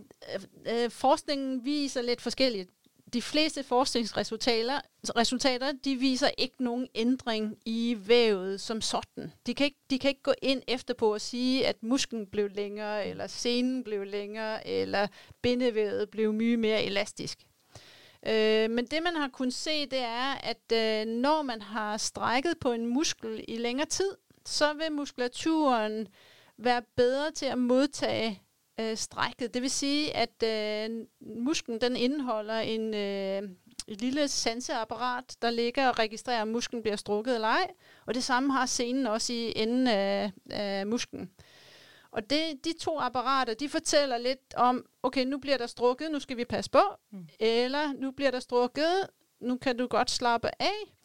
øh, 0.63 0.87
forskningen 0.91 1.59
viser 1.63 2.07
litt 2.07 2.23
forskjellig 2.23 2.69
de 3.13 3.21
fleste 3.21 3.63
forskningsresultater 3.63 4.79
resultater, 5.15 5.71
de 5.71 5.95
viser 5.95 6.29
ikke 6.37 6.63
noen 6.63 6.87
ændring 6.95 7.57
i 7.65 7.97
vævet 8.05 8.61
som 8.61 8.81
sådan. 8.81 9.31
De 9.47 9.53
kan, 9.53 9.65
ikke, 9.65 9.79
de 9.89 9.99
kan 9.99 10.09
ikke 10.09 10.23
gå 10.23 10.33
inn 10.41 10.61
etterpå 10.67 11.13
og 11.13 11.21
si 11.21 11.63
at 11.63 11.83
musklen 11.83 12.27
ble 12.27 12.47
lengre, 12.47 13.07
eller 13.07 13.27
senen 13.27 13.83
ble 13.83 14.05
lengre, 14.05 14.67
eller 14.67 15.07
bindevævet 15.41 16.09
ble 16.09 16.33
mye 16.33 16.57
mer 16.57 16.77
elastisk. 16.77 17.45
Øh, 18.27 18.69
men 18.69 18.85
det 18.85 19.03
man 19.03 19.15
har 19.15 19.27
kunnet 19.27 19.53
se, 19.53 19.85
det 19.85 19.99
er 19.99 20.33
at 20.33 20.71
øh, 20.73 21.07
når 21.07 21.41
man 21.41 21.61
har 21.61 21.97
strekket 21.97 22.59
på 22.61 22.71
en 22.71 22.85
muskel 22.85 23.45
i 23.47 23.57
lengre 23.57 23.85
tid, 23.85 24.15
så 24.45 24.73
vil 24.73 24.91
muskulaturen 24.91 26.07
være 26.57 26.81
bedre 26.95 27.31
til 27.31 27.51
å 27.53 27.55
modtage 27.55 28.41
øh, 28.79 28.97
strækket. 28.97 29.53
Det 29.53 29.61
vil 29.61 29.69
sige, 29.69 30.15
at 30.15 30.43
øh, 30.43 31.05
musklen 31.21 31.81
den 31.81 31.95
indeholder 31.95 32.59
en, 32.59 32.93
øh, 32.93 33.49
et 33.87 34.01
lille 34.01 34.27
sanseapparat, 34.27 35.37
der 35.41 35.49
ligger 35.49 35.89
og 35.89 35.99
registrerer, 35.99 36.41
om 36.41 36.47
musklen 36.47 36.81
bliver 36.81 36.95
strukket 36.95 37.35
eller 37.35 37.47
ej. 37.47 37.67
Og 38.05 38.13
det 38.13 38.23
samme 38.23 38.53
har 38.53 38.65
senen 38.65 39.07
også 39.07 39.33
i 39.33 39.53
enden 39.55 39.87
af, 39.87 40.31
af 40.49 40.87
musklen. 40.87 41.29
Og 42.11 42.29
det, 42.29 42.65
de 42.65 42.73
to 42.79 42.99
apparater, 42.99 43.53
de 43.53 43.69
fortæller 43.69 44.17
lidt 44.17 44.53
om, 44.55 44.85
okay, 45.03 45.25
nu 45.25 45.37
bliver 45.37 45.57
der 45.57 45.67
strukket, 45.67 46.11
nu 46.11 46.19
skal 46.19 46.37
vi 46.37 46.45
passe 46.45 46.71
på. 46.71 46.81
Mm. 47.11 47.27
Eller 47.39 47.93
nu 47.93 48.11
bliver 48.11 48.31
der 48.31 48.39
strukket, 48.39 49.07
nu 49.41 49.57
kan 49.57 49.77
du 49.77 49.87
godt 49.87 50.11
slappe 50.11 50.49
af. 50.59 50.98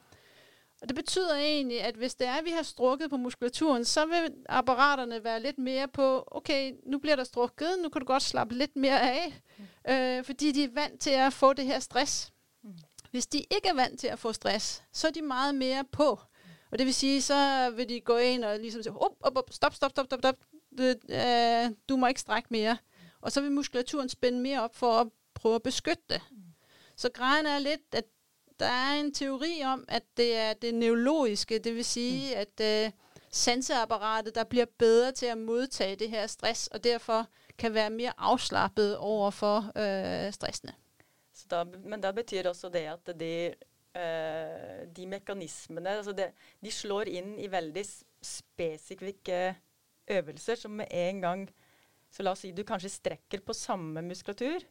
Og 0.85 0.89
det 0.89 0.95
betyder 0.95 1.35
egentlig, 1.35 1.81
at 1.83 1.95
hvis 1.95 2.15
det 2.15 2.27
er, 2.27 2.33
at 2.33 2.45
vi 2.45 2.51
har 2.51 2.63
strukket 2.63 3.11
på 3.11 3.17
muskulaturen, 3.17 3.85
så 3.85 4.07
vil 4.07 4.35
apparaterne 4.49 5.25
være 5.25 5.43
litt 5.43 5.59
mer 5.59 5.87
på, 5.87 6.25
okay, 6.27 6.75
nå 6.87 6.99
blir 6.99 7.17
der 7.17 7.25
strukket, 7.25 7.79
nå 7.83 7.89
kan 7.89 8.01
du 8.01 8.07
godt 8.07 8.23
slappe 8.23 8.55
litt 8.55 8.77
mer 8.77 9.01
mm. 9.59 9.65
øh, 9.93 10.25
fordi 10.25 10.53
de 10.53 10.65
er 10.65 10.75
vant 10.75 11.01
til 11.01 11.17
å 11.25 11.31
få 11.33 11.53
det 11.53 11.65
her 11.65 11.81
stress. 11.81 12.33
Hvis 13.11 13.27
de 13.27 13.39
ikke 13.39 13.73
er 13.73 13.79
vant 13.79 13.97
til 14.01 14.13
å 14.13 14.21
få 14.21 14.35
stress, 14.37 14.83
så 14.93 15.09
er 15.09 15.17
de 15.17 15.23
meget 15.23 15.55
mer 15.55 15.83
på. 15.93 16.21
Og 16.71 16.79
det 16.79 16.87
vil 16.87 16.95
sige, 16.95 17.23
så 17.23 17.71
vil 17.77 17.89
de 17.89 18.01
gå 18.01 18.17
inn 18.19 18.45
og 18.45 18.61
liksom 18.61 18.83
si 18.83 18.93
op, 18.93 19.17
op, 19.21 19.37
op, 19.37 19.53
stop, 19.53 19.75
stop, 19.75 19.91
stop, 19.91 20.07
stopp, 20.07 20.21
stop. 20.21 20.37
Du, 20.79 20.85
øh, 21.95 21.99
må 21.99 22.07
ikke 22.07 22.21
strække 22.21 22.49
mer. 22.51 22.77
Og 23.21 23.33
så 23.33 23.41
vil 23.41 23.53
muskulaturen 23.53 24.09
spænde 24.09 24.41
mer 24.41 24.61
opp 24.61 24.77
for 24.77 25.01
å 25.01 25.11
prøve 25.35 25.63
å 25.63 25.65
beskytte 25.65 26.19
det. 26.19 26.21
Så 26.97 27.09
grejen 27.09 27.47
er 27.47 27.59
litt 27.59 27.95
at 27.95 28.05
der 28.61 28.67
er 28.67 28.95
en 29.01 29.15
teori 29.15 29.63
om, 29.65 29.85
at 29.89 30.03
det 30.17 30.37
er 30.37 30.53
det 30.53 30.75
neurologiske, 30.75 31.59
det 31.59 31.75
vil 31.75 31.85
sige, 31.85 32.35
mm. 32.35 32.41
at 32.41 32.85
øh, 32.87 32.93
sanseapparatet, 33.31 34.35
der 34.35 34.45
bliver 34.45 34.67
bedre 34.79 35.13
til 35.13 35.27
at 35.27 35.39
modtage 35.39 35.97
det 35.97 36.11
her 36.11 36.27
stress, 36.27 36.67
og 36.67 36.85
derfor 36.85 37.27
kan 37.59 37.75
være 37.75 37.91
mere 37.91 38.13
afslappet 38.19 38.97
over 38.97 39.31
for 39.31 39.57
øh, 39.77 40.33
stressene. 40.33 40.75
Så 41.33 41.47
da, 41.51 41.65
men 41.65 42.01
da 42.01 42.11
betyr 42.11 42.49
også 42.49 42.69
det 42.69 42.79
at 42.79 43.21
de, 43.21 43.55
øh, 43.97 44.95
de 44.97 45.07
mekanismene 45.07 45.91
altså 45.91 46.13
det, 46.13 46.31
de 46.65 46.71
slår 46.71 47.03
inn 47.11 47.39
i 47.39 47.51
veldig 47.51 47.85
spesifikke 48.23 49.57
øvelser 50.11 50.55
som 50.55 50.71
med 50.71 50.87
en 50.91 51.21
gang 51.21 51.51
Så 52.15 52.23
la 52.23 52.31
oss 52.31 52.45
si 52.45 52.53
du 52.55 52.63
kanskje 52.67 52.93
strekker 52.93 53.43
på 53.43 53.55
samme 53.59 54.03
muskulatur, 54.07 54.63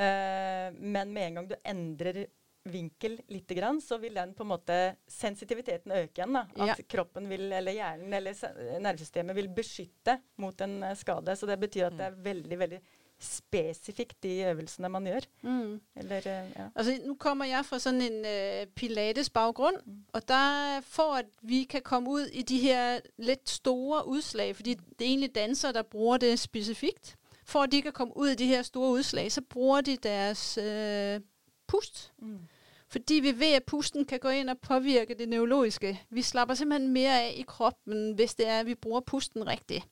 øh, 0.00 0.68
men 0.80 1.12
med 1.12 1.26
en 1.26 1.34
gang 1.34 1.50
du 1.50 1.58
endrer 1.68 2.24
vinkel 2.64 3.18
litt, 3.28 3.50
grann, 3.54 3.80
så 3.84 3.98
vil 4.00 4.16
den 4.16 4.32
på 4.34 4.44
en 4.44 4.52
måte 4.54 4.78
sensitiviteten 5.10 5.92
øke 5.92 6.20
igjen. 6.20 6.36
da. 6.36 6.44
At 6.56 6.72
ja. 6.72 6.88
kroppen 6.96 7.28
vil, 7.28 7.46
eller 7.52 7.76
hjernen 7.76 8.12
eller 8.16 8.80
nervesystemet 8.80 9.36
vil 9.36 9.50
beskytte 9.52 10.18
mot 10.40 10.60
en 10.64 10.82
eh, 10.82 10.96
skade. 10.96 11.36
Så 11.36 11.48
det 11.50 11.58
betyr 11.60 11.90
at 11.90 11.98
det 11.98 12.06
er 12.08 12.22
veldig 12.24 12.60
veldig 12.64 12.80
spesifikt 13.24 14.22
de 14.22 14.44
øvelsene 14.44 14.88
man 14.88 15.06
gjør. 15.06 15.20
Mm. 15.42 15.80
Eller, 15.96 16.16
eh, 16.16 16.50
ja. 16.56 16.68
Altså, 16.74 16.98
Nå 17.06 17.14
kommer 17.14 17.44
jeg 17.44 17.64
fra 17.64 17.78
sånn 17.78 18.00
en 18.02 18.18
uh, 18.24 18.64
pilates-bakgrunn. 18.76 19.78
Mm. 19.84 20.00
Og 20.12 20.28
der, 20.28 20.80
for 20.88 21.20
at 21.20 21.28
vi 21.42 21.64
kan 21.64 21.84
komme 21.84 22.10
ut 22.10 22.32
i 22.32 22.42
de 22.42 22.58
her 22.58 23.04
litt 23.18 23.48
store 23.48 24.04
utslag, 24.06 24.56
fordi 24.56 24.74
det 24.74 25.04
er 25.04 25.10
egentlig 25.10 25.34
dansere 25.34 25.72
der 25.72 25.82
bruker 25.82 26.26
det 26.26 26.38
spesifikt, 26.38 27.14
for 27.44 27.68
at 27.68 27.72
de 27.72 27.82
kan 27.82 27.92
komme 27.92 28.16
ut 28.16 28.32
i 28.32 28.40
de 28.40 28.46
her 28.46 28.62
store 28.62 28.98
utslag, 28.98 29.32
så 29.32 29.42
bruker 29.42 29.80
de 29.80 29.96
deres 29.96 30.58
uh, 30.58 31.20
pust. 31.68 32.12
Mm. 32.18 32.40
Fordi 32.88 33.14
vi 33.14 33.40
ved, 33.40 33.54
at 33.54 33.64
pusten 33.64 34.04
kan 34.04 34.20
gå 34.20 34.28
ind 34.28 34.50
og 34.50 34.58
påvirke 34.58 35.14
det 35.14 35.28
neurologiske. 35.28 36.02
Vi 36.10 36.22
slapper 36.22 36.54
simpelthen 36.54 36.92
mere 36.92 37.22
af 37.22 37.34
i 37.36 37.44
kroppen, 37.46 38.14
hvis 38.14 38.34
det 38.34 38.48
er, 38.48 38.60
at 38.60 38.66
vi 38.66 38.74
bruger 38.74 39.00
pusten 39.00 39.46
rigtigt. 39.46 39.84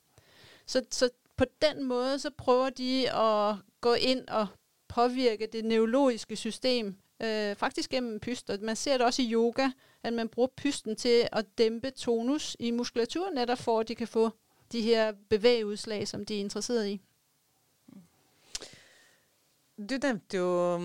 Så, 0.66 0.84
så 0.90 1.11
på 1.37 1.44
den 1.62 1.84
måde, 1.84 2.18
så 2.18 2.30
prøver 2.30 2.70
de 2.70 3.11
at 3.11 3.56
gå 3.80 3.94
ind 3.94 4.28
og 4.28 4.46
påvirke 4.88 5.49
det 5.52 5.64
neurologiske 5.64 6.37
system, 6.37 6.96
øh, 7.22 7.56
faktisk 7.56 7.90
gennem 7.90 8.20
pyster. 8.20 8.58
Man 8.61 8.76
ser 8.76 8.96
det 8.96 9.06
også 9.06 9.22
i 9.22 9.32
yoga, 9.32 9.70
at 10.02 10.12
man 10.12 10.28
bruger 10.28 10.49
pysten 10.56 10.96
til 10.96 11.28
at 11.32 11.46
dæmpe 11.58 11.90
tonus 11.90 12.56
i 12.58 12.70
muskulaturen, 12.70 13.34
netop 13.34 13.58
for 13.58 13.80
at 13.80 13.88
de 13.88 13.94
kan 13.94 14.08
få 14.08 14.30
de 14.72 14.80
her 14.80 15.12
bevægeudslag, 15.28 16.08
som 16.08 16.25
de 16.25 16.37
er 16.37 16.40
interesseret 16.40 16.88
i. 16.88 17.00
Du 19.78 19.99
nevnte 20.02 20.37
jo 20.37 20.78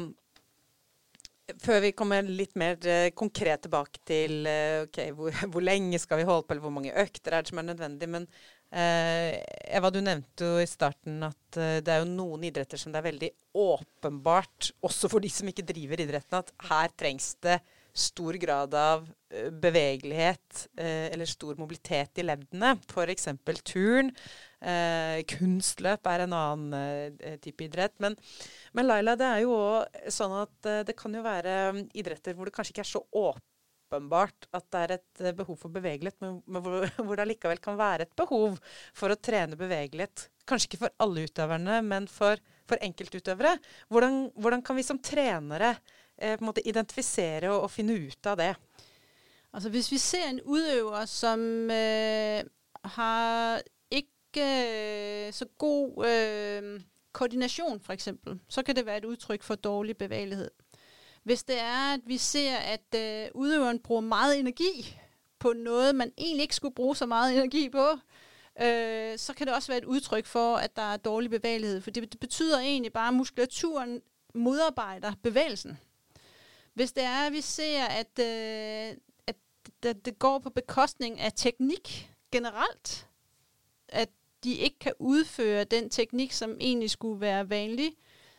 før 1.64 1.82
vi 1.86 1.94
kommer 1.96 2.28
litt 2.28 2.58
mer 2.60 2.78
uh, 2.84 3.08
konkret 3.18 3.64
tilbake 3.66 4.02
til 4.08 4.48
uh, 4.48 4.84
okay, 4.86 5.14
hvor, 5.16 5.34
hvor, 5.52 5.64
lenge 5.64 6.00
skal 6.02 6.22
vi 6.22 6.28
holde 6.28 6.46
på, 6.46 6.54
eller 6.54 6.66
hvor 6.66 6.76
mange 6.76 6.96
økter 6.96 7.36
er 7.36 7.46
det 7.46 7.52
som 7.54 7.62
er 7.62 7.70
nødvendig. 7.70 8.10
Men 8.12 8.28
eh, 8.72 9.40
Eva, 9.78 9.92
du 9.94 10.02
nevnte 10.04 10.52
jo 10.52 10.62
i 10.62 10.70
starten 10.70 11.22
at 11.28 11.58
det 11.58 11.94
er 11.94 12.04
jo 12.04 12.12
noen 12.12 12.44
idretter 12.50 12.80
som 12.80 12.94
det 12.94 13.02
er 13.02 13.10
veldig 13.10 13.32
åpenbart, 13.58 14.72
også 14.86 15.10
for 15.12 15.24
de 15.24 15.32
som 15.32 15.50
ikke 15.50 15.66
driver 15.68 16.04
idretten, 16.04 16.44
at 16.44 16.70
her 16.70 16.94
trengs 17.00 17.34
det 17.44 17.62
stor 17.98 18.38
grad 18.40 18.76
av 18.78 19.08
eh, 19.34 19.50
bevegelighet 19.50 20.68
eh, 20.78 21.08
eller 21.14 21.30
stor 21.30 21.58
mobilitet 21.58 22.22
i 22.22 22.26
leddene. 22.26 22.76
F.eks. 22.86 23.28
turn. 23.66 24.14
Eh, 24.62 25.24
kunstløp 25.30 26.08
er 26.10 26.26
en 26.26 26.38
annen 26.38 27.18
type 27.44 27.66
idrett. 27.66 27.98
Men, 28.04 28.18
men, 28.78 28.90
Laila, 28.90 29.18
det 29.20 29.28
er 29.28 29.44
jo 29.46 29.58
òg 29.58 30.10
sånn 30.14 30.38
at 30.44 30.72
det 30.88 30.98
kan 30.98 31.14
jo 31.14 31.26
være 31.26 31.58
idretter 31.98 32.38
hvor 32.38 32.50
det 32.50 32.56
kanskje 32.56 32.76
ikke 32.76 32.86
er 32.86 32.96
så 32.96 33.04
åpenbart 33.88 34.48
at 34.56 34.66
det 34.72 34.82
er 34.82 34.96
et 34.98 35.22
eh, 35.24 35.36
behov 35.36 35.58
for 35.62 35.74
bevegelighet, 35.74 36.20
men, 36.22 36.42
men 36.46 36.64
hvor, 36.64 36.88
hvor, 37.06 37.16
det 37.18 37.28
likevel 37.32 37.62
kan 37.64 37.78
være 37.80 38.08
et 38.08 38.18
behov 38.20 38.60
for 38.96 39.14
å 39.14 39.20
trene 39.20 39.60
bevegelighet. 39.60 40.30
Kanskje 40.48 40.72
ikke 40.72 40.86
for 40.86 41.04
alle 41.04 41.28
utøverne, 41.28 41.82
men 41.84 42.08
for, 42.12 42.40
for 42.68 42.82
enkeltutøvere. 42.84 43.58
Hvordan, 43.90 44.28
hvordan 44.38 44.64
kan 44.64 44.78
vi 44.78 44.86
som 44.88 45.00
trenere 45.00 45.76
på 46.20 46.44
en 46.44 46.46
måte 46.46 46.68
identifisere 46.68 47.52
og, 47.52 47.62
og, 47.62 47.72
finne 47.72 47.94
ut 47.94 48.26
av 48.26 48.38
det? 48.38 48.56
Altså 49.54 49.70
Hvis 49.70 49.92
vi 49.92 49.98
ser 49.98 50.30
en 50.30 50.42
utøver 50.46 51.06
som 51.06 51.40
øh, 51.72 52.44
har 52.84 53.62
ikke 53.92 54.44
øh, 54.48 55.34
så 55.34 55.46
god 55.58 56.06
øh, 56.06 56.82
koordinasjon, 57.12 57.82
f.eks., 57.82 58.10
så 58.50 58.64
kan 58.64 58.76
det 58.76 58.86
være 58.86 58.98
et 58.98 59.06
uttrykk 59.06 59.44
for 59.44 59.56
dårlig 59.56 59.98
bevegelighet. 59.98 60.50
Hvis 61.24 61.44
det 61.44 61.60
er 61.60 61.94
at 61.94 62.00
vi 62.06 62.18
ser 62.18 62.58
at 62.58 62.96
øh, 62.96 63.28
utøveren 63.34 63.80
bruker 63.80 64.08
mye 64.08 64.40
energi 64.40 65.00
på 65.40 65.54
noe 65.54 65.94
man 65.94 66.12
egentlig 66.18 66.42
ikke 66.42 66.56
skulle 66.56 66.76
bruke 66.76 66.98
så 66.98 67.06
mye 67.06 67.34
energi 67.34 67.70
på, 67.70 67.88
øh, 68.62 69.18
så 69.18 69.34
kan 69.38 69.48
det 69.48 69.56
også 69.56 69.72
være 69.72 69.78
et 69.78 69.86
uttrykk 69.86 70.26
for, 70.26 70.56
at 70.56 70.76
der 70.76 70.82
er 70.94 70.98
dårlig 70.98 71.30
bevegelighet. 71.30 71.84
For 71.84 71.92
det, 71.92 72.12
det 72.12 72.20
betyder 72.20 72.60
egentlig 72.60 72.94
bare, 72.94 73.08
at 73.08 73.14
muskulaturen 73.14 74.02
modarbeider 74.34 75.14
bevægelsen. 75.24 75.78
Hvis 76.78 76.92
det 76.92 77.04
er, 77.04 77.26
at 77.28 77.34
vi 77.34 77.42
ser, 77.42 77.84
at, 77.84 78.20
øh, 78.20 78.98
at 79.28 79.36
det, 79.84 80.06
det 80.06 80.20
går 80.20 80.40
på 80.40 80.50
bekostning 80.50 81.20
af 81.20 81.32
teknik 81.36 82.12
generelt, 82.32 83.08
at 83.90 84.10
de 84.44 84.54
ikke 84.54 84.80
kan 84.80 84.94
udføre 85.00 85.64
den 85.64 85.90
teknik, 85.90 86.32
som 86.32 86.58
egentlig 86.60 86.90
skulle 86.90 87.22
være 87.22 87.50
vanlig, 87.50 87.92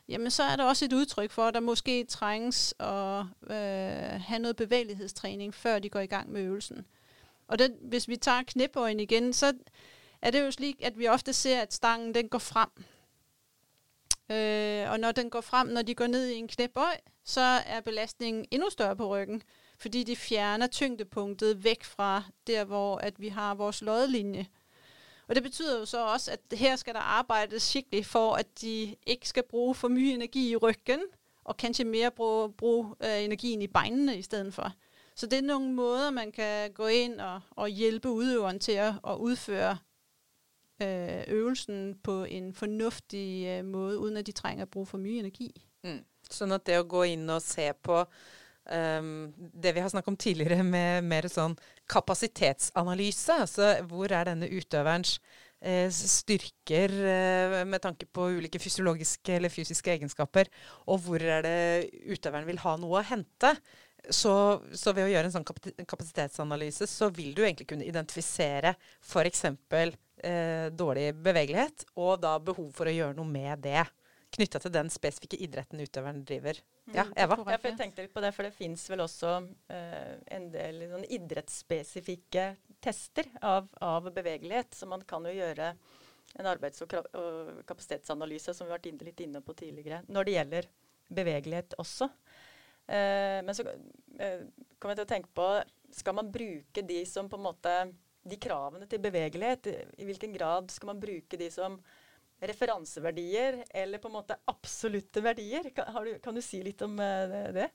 jamen 0.09 0.31
så 0.31 0.43
er 0.43 0.57
der 0.57 0.65
også 0.65 0.85
et 0.85 0.93
udtryk 0.93 1.31
for, 1.31 1.43
at 1.43 1.55
der 1.55 1.61
måske 1.61 2.05
trænges 2.05 2.75
at 2.81 3.21
øh, 3.43 4.21
have 4.21 4.39
noget 4.39 4.57
bevægelighedstræning, 4.57 5.55
før 5.55 5.79
de 5.79 5.91
går 5.91 6.01
i 6.01 6.07
gang 6.07 6.33
med 6.33 6.43
øvelsen. 6.43 6.87
Og 7.49 7.59
den, 7.59 7.73
hvis 7.83 8.09
vi 8.09 8.17
tager 8.17 8.43
knæbøjen 8.43 9.01
igen, 9.01 9.33
så 9.33 9.53
er 10.23 10.31
det 10.31 10.41
jo 10.41 10.51
slik, 10.51 10.77
at 10.83 10.99
vi 10.99 11.09
ofte 11.09 11.33
ser, 11.33 11.61
at 11.61 11.75
stangen 11.75 12.15
den 12.15 12.29
går 12.29 12.39
frem. 12.39 12.71
Øh, 14.31 14.91
og 14.91 15.01
når 15.01 15.13
den 15.13 15.31
går 15.31 15.41
frem, 15.41 15.67
når 15.67 15.83
de 15.83 15.95
går 15.95 16.07
ned 16.07 16.29
i 16.29 16.35
en 16.35 16.49
knæbøj, 16.49 16.97
så 17.25 17.41
er 17.67 17.81
belastningen 17.81 18.45
endnu 18.51 18.71
større 18.71 18.97
på 18.97 19.09
ryggen, 19.09 19.43
fordi 19.79 20.05
de 20.05 20.17
fjerner 20.17 20.67
tyngdepunktet 20.67 21.65
væk 21.65 21.85
fra 21.85 22.23
der, 22.47 22.65
hvor 22.65 22.97
at 22.97 23.21
vi 23.21 23.29
har 23.29 23.55
vores 23.55 23.83
lodlinje. 23.83 24.47
Og 25.29 25.35
det 25.35 25.43
betyder 25.43 25.79
jo 25.79 25.85
så 25.85 26.07
også, 26.07 26.31
at 26.31 26.59
her 26.59 26.77
skal 26.77 26.95
der 26.95 27.01
arbejdes 27.01 27.63
skikkelig 27.63 28.07
for, 28.07 28.35
at 28.35 28.61
de 28.61 28.97
ikke 29.07 29.29
skal 29.29 29.43
bruge 29.43 29.75
for 29.75 29.89
mye 29.89 30.13
energi 30.13 30.51
i 30.51 30.57
ryggen, 30.57 31.01
og 31.45 31.57
kanskje 31.57 31.85
mere 31.85 32.11
bruge, 32.11 32.53
bruge 32.53 32.95
øh, 33.05 33.25
energien 33.25 33.63
i 33.63 33.67
beinene 33.67 34.19
i 34.19 34.23
stedet 34.23 34.55
for. 34.55 34.73
Så 35.15 35.27
det 35.27 35.39
er 35.39 35.43
nogle 35.43 35.73
måder, 35.73 36.11
man 36.11 36.33
kan 36.33 36.73
gå 36.73 36.87
ind 36.87 37.21
og, 37.21 37.41
og 37.51 37.69
hjælpe 37.69 38.11
udøveren 38.11 38.59
til 38.59 38.73
at, 38.73 38.95
at 39.09 39.17
udføre 39.17 39.79
øh, 40.81 41.23
øvelsen 41.35 41.95
på 42.03 42.25
en 42.25 42.53
fornuftig 42.55 43.47
øh, 43.47 43.65
måte, 43.65 43.99
uden 43.99 44.21
at 44.21 44.27
de 44.27 44.37
trenger 44.37 44.67
å 44.67 44.73
bruke 44.73 44.93
for 44.93 45.03
mye 45.03 45.25
energi. 45.25 45.51
Mm. 45.87 46.03
Sånn 46.29 46.53
at 46.57 46.67
det 46.69 46.79
å 46.81 46.89
gå 46.89 47.05
inn 47.15 47.29
og 47.33 47.43
se 47.45 47.71
på 47.73 48.03
um, 48.03 49.13
det 49.37 49.73
vi 49.75 49.83
har 49.83 49.91
snakket 49.93 50.13
om 50.13 50.21
tidligere 50.21 50.65
med 50.67 51.07
mer 51.09 51.29
sånn 51.33 51.57
kapasitetsanalyse, 51.89 53.39
altså 53.47 53.75
hvor 53.89 54.13
er 54.13 54.29
denne 54.29 54.51
utøverens 54.51 55.17
eh, 55.61 55.89
styrker 55.95 56.93
eh, 56.93 57.59
med 57.69 57.83
tanke 57.85 58.07
på 58.07 58.29
ulike 58.39 58.61
fysiologiske 58.63 59.39
eller 59.39 59.53
fysiske 59.53 59.95
egenskaper, 59.97 60.51
og 60.87 61.03
hvor 61.07 61.23
er 61.23 61.45
det 61.47 61.59
utøveren 62.13 62.49
vil 62.49 62.61
ha 62.65 62.77
noe 62.81 63.01
å 63.01 63.09
hente. 63.09 63.55
Så, 64.11 64.33
så, 64.73 64.93
ved 64.97 65.09
å 65.09 65.11
gjøre 65.11 65.29
en 65.29 65.35
sånn 65.35 65.47
kapasitetsanalyse, 65.47 66.87
så 66.89 67.11
vil 67.13 67.35
du 67.37 67.43
egentlig 67.45 67.67
kunne 67.69 67.87
identifisere 67.87 68.75
f.eks. 69.03 69.45
Eh, 70.19 70.69
dårlig 70.75 71.13
bevegelighet, 71.23 71.85
og 72.01 72.17
da 72.23 72.39
behov 72.43 72.73
for 72.75 72.91
å 72.91 72.95
gjøre 72.95 73.15
noe 73.19 73.29
med 73.29 73.63
det 73.67 73.85
knytta 74.35 74.61
til 74.61 74.73
den 74.75 74.91
spesifikke 74.93 75.39
idretten 75.45 75.81
utøveren 75.81 76.25
driver. 76.27 76.59
Mm, 76.89 76.95
ja, 76.97 77.05
Eva? 77.17 77.39
Ja, 77.39 77.59
for 77.61 77.69
jeg 77.71 77.79
tenkte 77.79 78.05
litt 78.05 78.15
på 78.15 78.23
det, 78.25 78.33
for 78.37 78.49
det 78.49 78.55
fins 78.57 78.85
vel 78.91 79.05
også 79.05 79.35
eh, 79.73 80.17
en 80.37 80.49
del 80.53 80.83
sånn 80.91 81.07
idrettsspesifikke 81.19 82.49
tester 82.85 83.31
av, 83.41 83.71
av, 83.85 84.11
bevegelighet. 84.15 84.75
Så 84.77 84.89
man 84.91 85.05
kan 85.09 85.25
jo 85.29 85.35
gjøre 85.37 85.73
en 86.39 86.51
arbeids- 86.51 86.85
og, 86.85 86.99
og 87.17 87.63
kapasitetsanalyse, 87.69 88.55
som 88.55 88.69
vi 88.69 88.75
har 88.75 88.83
vært 88.83 89.07
litt 89.09 89.25
inne 89.25 89.43
på 89.45 89.57
tidligere, 89.57 90.03
når 90.13 90.29
det 90.29 90.37
gjelder 90.37 90.71
bevegelighet 91.09 91.79
også. 91.81 92.11
Uh, 92.89 93.39
men 93.45 93.55
så 93.57 93.65
uh, 93.69 94.43
kommer 94.81 94.95
jeg 94.95 95.01
til 95.01 95.05
å 95.05 95.11
tenke 95.11 95.29
på 95.37 95.47
Skal 95.93 96.15
man 96.17 96.31
bruke 96.33 96.85
de 96.89 97.03
som 97.05 97.27
på 97.29 97.37
en 97.37 97.45
måte 97.45 97.73
De 98.25 98.39
kravene 98.41 98.89
til 98.89 99.03
bevegelighet, 99.05 99.69
i 100.01 100.07
hvilken 100.09 100.33
grad 100.33 100.73
skal 100.73 100.95
man 100.95 101.03
bruke 101.03 101.37
de 101.37 101.51
som 101.53 101.77
referanseverdier 102.39 103.65
eller 103.75 103.99
på 103.99 104.09
en 104.09 104.15
måte 104.15 104.37
absolutte 104.47 105.21
verdier. 105.25 105.73
Kan 105.75 105.97
du, 106.07 106.13
kan 106.23 106.37
du 106.37 106.41
si 106.45 106.61
litt 106.63 106.81
om 106.87 106.95
uh, 107.01 107.51
det? 107.57 107.67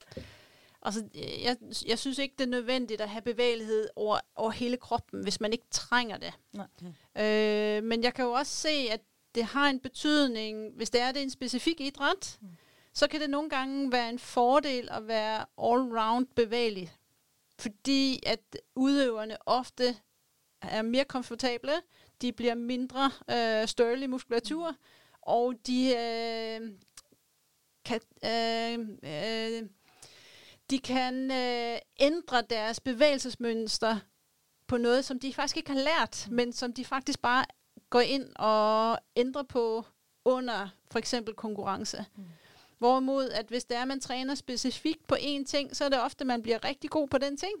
Altså, 0.84 1.02
jeg, 1.14 1.56
jeg 1.86 1.98
synes 1.98 2.18
ikke 2.18 2.34
det 2.38 2.46
er 2.46 2.52
nødvendig 2.56 3.00
å 3.00 3.08
ha 3.08 3.20
bevegelighet 3.24 3.90
over, 3.96 4.20
over 4.36 4.56
hele 4.56 4.76
kroppen, 4.80 5.22
hvis 5.24 5.40
man 5.40 5.52
ikke 5.52 5.70
trenger 5.72 6.20
det. 6.20 6.32
Uh, 6.56 7.80
men 7.84 8.04
jeg 8.04 8.14
kan 8.14 8.28
jo 8.28 8.32
også 8.32 8.56
se, 8.68 8.74
at 8.98 9.04
det 9.34 9.44
har 9.44 9.68
en 9.68 9.80
betydning, 9.80 10.72
hvis 10.76 10.90
det 10.90 11.00
er 11.00 11.12
det 11.12 11.22
en 11.22 11.30
spesifikk 11.30 11.80
idrett. 11.80 12.38
mm. 12.40 12.60
Så 12.94 13.08
kan 13.08 13.20
det 13.20 13.30
nogle 13.30 13.50
gange 13.50 13.92
være 13.92 14.08
en 14.08 14.18
fordel 14.18 14.88
at 14.90 15.08
være 15.08 15.46
all-round 15.58 16.26
bevægelig. 16.34 16.92
Fordi 17.58 18.22
at 18.26 18.56
udøverne 18.74 19.48
ofte 19.48 19.96
er 20.62 20.82
mere 20.82 21.04
komfortable, 21.04 21.72
de 22.22 22.32
bliver 22.32 22.54
mindre 22.54 23.10
øh, 23.30 23.68
størlig 23.68 24.10
muskulatur, 24.10 24.70
mm. 24.70 24.76
og 25.22 25.54
de 25.66 25.86
øh, 25.86 26.70
kan, 27.84 28.00
øh, 28.24 28.78
øh, 29.02 29.68
de 30.70 30.78
kan 30.78 31.30
øh, 31.30 31.78
ændre 32.00 32.42
deres 32.50 32.80
bevægelsesmønster 32.80 33.98
på 34.66 34.76
noget, 34.76 35.04
som 35.04 35.20
de 35.20 35.34
faktisk 35.34 35.56
ikke 35.56 35.70
har 35.70 35.78
lært, 35.78 36.28
men 36.30 36.52
som 36.52 36.72
de 36.72 36.84
faktisk 36.84 37.22
bare 37.22 37.44
går 37.90 38.00
ind 38.00 38.36
og 38.36 38.98
ændrer 39.16 39.42
på 39.42 39.84
under 40.24 40.68
for 40.90 40.98
eksempel. 40.98 41.34
Mm. 42.16 42.24
Hvorimod, 42.84 43.30
at 43.30 43.46
hvis 43.46 43.64
det 43.64 43.76
er, 43.76 43.82
at 43.82 43.88
man 43.88 44.00
træner 44.00 44.34
specifikt 44.34 45.06
på 45.06 45.14
én 45.14 45.44
ting, 45.44 45.76
så 45.76 45.84
er 45.84 45.88
det 45.88 46.00
ofte, 46.00 46.24
man 46.24 46.42
bliver 46.42 46.64
rigtig 46.64 46.90
god 46.90 47.08
på 47.08 47.18
den 47.18 47.36
ting, 47.36 47.52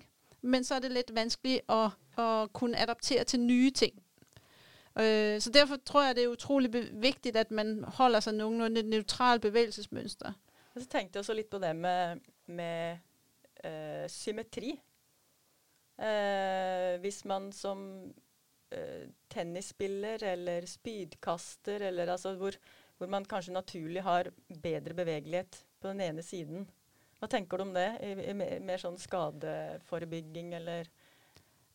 men 0.42 0.64
så 0.64 0.74
er 0.74 0.78
det 0.78 0.90
lidt 0.90 1.14
vanskeligt 1.14 1.60
at, 1.68 1.90
at 2.18 2.52
kunne 2.52 2.80
adaptere 2.80 3.24
til 3.24 3.40
nye 3.40 3.70
ting. 3.70 4.02
Øh, 4.98 5.40
så 5.40 5.50
derfor 5.54 5.76
tror 5.86 6.02
jeg, 6.04 6.16
det 6.16 6.24
er 6.24 6.28
utrolig 6.28 6.72
vigtigt, 6.92 7.36
at 7.36 7.50
man 7.50 7.84
holder 7.84 8.20
sig 8.20 8.34
nogenlunde 8.34 8.82
neutralt 8.82 9.42
bevægelsesmønster. 9.42 10.32
Og 10.74 10.80
så 10.80 10.86
tenkte 10.86 11.16
jeg 11.16 11.20
også 11.20 11.32
litt 11.32 11.50
på 11.50 11.58
det 11.58 11.76
med, 11.76 12.16
med 12.46 12.96
øh, 13.64 14.08
symmetri. 14.08 14.80
Uh, 15.98 17.00
hvis 17.00 17.24
man 17.24 17.52
som 17.52 18.04
uh, 18.76 19.08
tennisspiller 19.30 20.18
eller 20.32 20.66
spydkaster, 20.66 21.76
eller 21.76 22.12
altså 22.12 22.34
hvor, 22.34 22.50
hvor, 22.98 23.06
man 23.06 23.24
kanskje 23.24 23.54
naturlig 23.54 24.02
har 24.02 24.30
bedre 24.62 24.94
bevegelighet 24.94 25.64
på 25.80 25.88
den 25.88 26.00
ene 26.00 26.22
siden. 26.22 26.68
Hva 27.18 27.28
tenker 27.30 27.56
du 27.56 27.62
om 27.62 27.74
det? 27.74 27.88
I, 28.02 28.12
i 28.30 28.34
mer 28.36 28.80
sånn 28.80 28.98
skadeforebygging 29.00 30.54
eller 30.54 30.90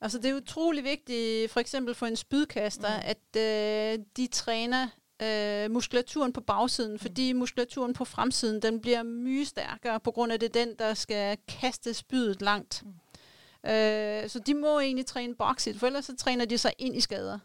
Altså 0.02 0.18
det 0.18 0.30
er 0.32 0.36
utrolig 0.36 0.84
vigtigt, 0.84 1.52
for 1.52 1.60
eksempel 1.60 1.96
for 1.96 2.06
en 2.06 2.16
spydkaster, 2.16 2.98
mm. 2.98 3.04
at 3.06 3.42
øh, 3.42 4.06
de 4.18 4.28
træner 4.28 4.88
øh, 5.22 5.72
muskulaturen 5.72 6.34
på 6.34 6.42
bagsiden, 6.42 6.92
mm. 6.92 7.00
fordi 7.00 7.34
muskulaturen 7.34 7.94
på 7.94 8.06
fremsiden, 8.06 8.62
den 8.62 8.82
bliver 8.82 9.04
mye 9.04 9.46
sterkere 9.46 10.00
på 10.00 10.12
grund 10.12 10.32
af 10.32 10.40
det 10.40 10.54
den, 10.54 10.76
der 10.80 10.94
skal 10.94 11.38
kaste 11.48 11.94
spydet 11.94 12.42
langt. 12.42 12.84
Mm. 12.86 13.70
Øh, 13.70 14.30
så 14.30 14.40
de 14.40 14.54
må 14.54 14.80
egentlig 14.80 15.06
træne 15.06 15.36
boksit, 15.36 15.80
for 15.80 15.88
ellers 15.88 16.06
så 16.06 16.16
træner 16.16 16.46
de 16.46 16.58
seg 16.58 16.74
inn 16.78 16.96
i 16.96 17.02
skader. 17.02 17.40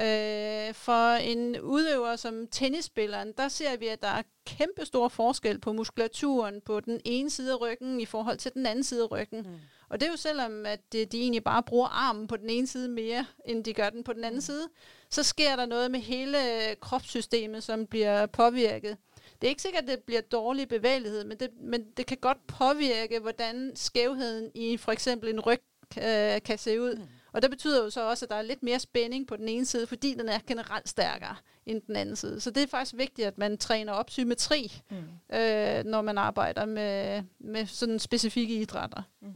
Øh, 0.00 0.74
for 0.74 1.12
en 1.12 1.60
udøver 1.60 2.16
som 2.16 2.46
tennisspilleren, 2.50 3.32
der 3.32 3.48
ser 3.48 3.76
vi, 3.76 3.86
at 3.86 4.02
der 4.02 4.08
er 4.08 4.22
kæmpe 4.46 4.84
stor 4.84 5.08
forskel 5.08 5.58
på 5.58 5.72
muskulaturen 5.72 6.60
på 6.60 6.80
den 6.80 7.00
ene 7.04 7.30
side 7.30 7.52
af 7.52 7.60
ryggen 7.60 8.00
i 8.00 8.06
forhold 8.06 8.38
til 8.38 8.54
den 8.54 8.66
anden 8.66 8.84
side 8.84 9.02
af 9.02 9.10
ryggen. 9.10 9.40
Mm. 9.40 9.54
Og 9.88 10.00
det 10.00 10.06
er 10.06 10.10
jo 10.10 10.16
selvom, 10.16 10.66
at 10.66 10.92
de, 10.92 11.04
de 11.04 11.20
egentlig 11.20 11.44
bare 11.44 11.62
bruger 11.62 11.88
armen 11.88 12.26
på 12.26 12.36
den 12.36 12.50
ene 12.50 12.66
side 12.66 12.88
mere, 12.88 13.26
end 13.44 13.64
de 13.64 13.74
gør 13.74 13.90
den 13.90 14.04
på 14.04 14.12
den 14.12 14.24
anden 14.24 14.38
mm. 14.38 14.42
side, 14.42 14.68
så 15.10 15.22
sker 15.22 15.56
der 15.56 15.66
noget 15.66 15.90
med 15.90 16.00
hele 16.00 16.38
kropssystemet, 16.80 17.64
som 17.64 17.86
bliver 17.86 18.26
påvirket. 18.26 18.96
Det 19.40 19.46
er 19.46 19.48
ikke 19.48 19.62
sikkert, 19.62 19.82
at 19.82 19.88
det 19.88 20.02
bliver 20.06 20.20
dårlig 20.20 20.68
bevægelighed, 20.68 21.24
men 21.24 21.38
det, 21.38 21.50
men 21.60 21.84
det 21.96 22.06
kan 22.06 22.16
godt 22.16 22.46
påvirke, 22.46 23.18
hvordan 23.18 23.72
skævheden 23.74 24.50
i 24.54 24.76
for 24.76 24.92
eksempel 24.92 25.28
en 25.28 25.40
ryg 25.40 25.62
øh, 25.98 26.42
kan 26.44 26.58
se 26.58 26.80
ud. 26.80 26.96
Mm. 26.96 27.02
Og 27.32 27.42
det 27.42 27.50
betyder 27.50 27.84
jo 27.84 27.90
så 27.90 28.08
også, 28.08 28.24
at 28.24 28.30
der 28.30 28.36
er 28.36 28.42
lidt 28.42 28.62
mere 28.62 28.78
spænding 28.78 29.26
på 29.26 29.36
den 29.36 29.48
ene 29.48 29.66
side, 29.66 29.86
fordi 29.86 30.14
den 30.14 30.28
er 30.28 30.38
generelt 30.46 30.88
stærkere 30.88 31.36
end 31.66 31.82
den 31.86 31.96
anden 31.96 32.16
side. 32.16 32.40
Så 32.40 32.50
det 32.50 32.62
er 32.62 32.66
faktisk 32.66 32.96
vigtigt, 32.96 33.28
at 33.28 33.38
man 33.38 33.58
træner 33.58 33.92
op 33.92 34.10
symmetri, 34.10 34.82
mm. 34.90 35.36
øh, 35.36 35.84
når 35.84 36.02
man 36.02 36.18
arbejder 36.18 36.64
med, 36.64 37.22
med 37.38 37.66
sådan 37.66 37.98
specifikke 37.98 38.54
idrætter. 38.54 39.02
Mm. 39.22 39.32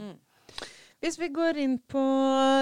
Hvis 1.03 1.19
vi 1.19 1.33
går 1.35 1.59
inn 1.59 1.73
på 1.91 2.01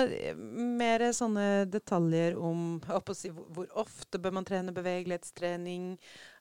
eh, 0.08 0.36
mer 0.80 1.02
sånne 1.12 1.66
detaljer 1.68 2.38
om 2.40 2.78
si, 3.12 3.28
hvor 3.28 3.66
ofte 3.82 4.16
bør 4.16 4.32
man 4.38 4.46
trene 4.48 4.72
bevegelighetstrening, 4.72 5.90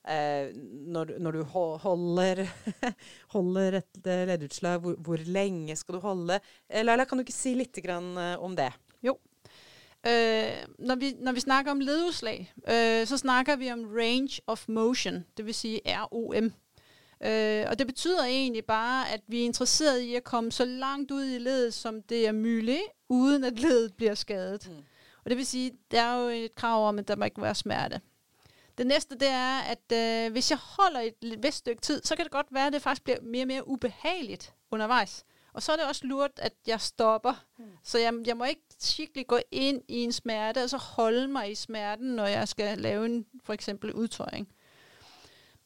eh, 0.08 0.54
når, 0.56 1.18
når, 1.20 1.40
du 1.40 1.44
holder, 1.84 2.46
holder 3.36 3.82
et 3.82 4.08
eh, 4.08 4.24
leddutslag, 4.32 4.80
hvor, 4.86 4.96
hvor, 5.04 5.26
lenge 5.28 5.76
skal 5.76 5.98
du 5.98 6.06
holde? 6.06 6.40
Eh, 6.70 6.86
Laila, 6.88 7.04
kan 7.04 7.20
du 7.20 7.26
ikke 7.28 7.36
si 7.36 7.52
litt 7.60 7.84
om 7.92 8.56
det? 8.56 8.72
Jo. 9.04 9.18
Øh, 10.08 10.64
når, 10.80 10.96
vi, 10.96 11.12
når 11.20 11.36
vi 11.36 11.40
snakker 11.40 11.72
om 11.72 11.84
leddutslag, 11.84 12.54
øh, 12.64 13.08
så 13.08 13.18
snakker 13.18 13.60
vi 13.60 13.72
om 13.72 13.84
range 13.92 14.40
of 14.48 14.70
motion, 14.70 15.26
vil 15.46 15.54
sige 15.54 15.82
ROM. 15.86 16.54
Øh, 17.24 17.66
og 17.70 17.80
det 17.80 17.88
betyder 17.88 18.24
egentlig 18.24 18.66
bare, 18.66 19.10
at 19.10 19.22
vi 19.28 19.42
er 19.42 19.46
interesseret 19.46 20.00
i 20.00 20.16
at 20.16 20.24
komme 20.24 20.52
så 20.52 20.66
langt 20.66 21.12
ud 21.12 21.26
i 21.26 21.38
ledet, 21.38 21.74
som 21.74 22.02
det 22.02 22.28
er 22.28 22.32
muligt, 22.32 22.82
uden 23.10 23.44
at 23.44 23.60
ledet 23.60 23.94
bliver 23.94 24.16
skadet. 24.16 24.70
Mm. 24.70 24.76
Og 25.24 25.30
det 25.30 25.38
vil 25.38 25.46
sige, 25.46 25.72
der 25.92 26.02
er 26.02 26.22
jo 26.24 26.30
et 26.30 26.56
krav 26.56 26.88
om, 26.88 27.00
at 27.00 27.08
der 27.08 27.16
må 27.16 27.26
ikke 27.26 27.42
være 27.42 27.56
smerte. 27.56 28.02
Det 28.78 28.88
næste, 28.88 29.16
det 29.16 29.28
er, 29.28 29.60
at 29.60 29.92
øh, 29.94 30.32
hvis 30.32 30.52
jeg 30.52 30.60
holder 30.62 31.00
et 31.00 31.44
vist 31.44 31.58
stykke 31.58 31.82
tid, 31.82 32.02
så 32.04 32.16
kan 32.16 32.26
det 32.26 32.32
godt 32.32 32.48
være, 32.52 32.68
at 32.68 32.74
det 32.74 32.82
faktisk 32.82 33.04
bliver 33.04 33.22
mere 33.22 33.44
og 33.44 33.48
mere 33.48 33.68
ubehageligt 33.68 34.54
undervejs. 34.72 35.26
Og 35.54 35.64
så 35.64 35.72
er 35.72 35.76
det 35.76 35.86
også 35.86 36.08
lurt, 36.08 36.32
at 36.38 36.54
jeg 36.68 36.82
stopper. 36.82 37.46
Mm. 37.58 37.66
Så 37.84 37.98
jeg, 37.98 38.14
jeg 38.26 38.38
må 38.38 38.44
ikke 38.44 38.66
skikkelig 38.80 39.28
gå 39.28 39.40
ind 39.52 39.82
i 39.88 39.98
en 39.98 40.12
smerte, 40.12 40.64
og 40.64 40.70
så 40.70 40.78
holde 40.78 41.28
mig 41.28 41.52
i 41.52 41.56
smerten, 41.56 42.08
når 42.08 42.26
jeg 42.26 42.48
skal 42.48 42.78
lave 42.78 43.06
en 43.06 43.26
for 43.44 43.54
eksempel 43.54 43.94
udtøjning. 43.94 44.48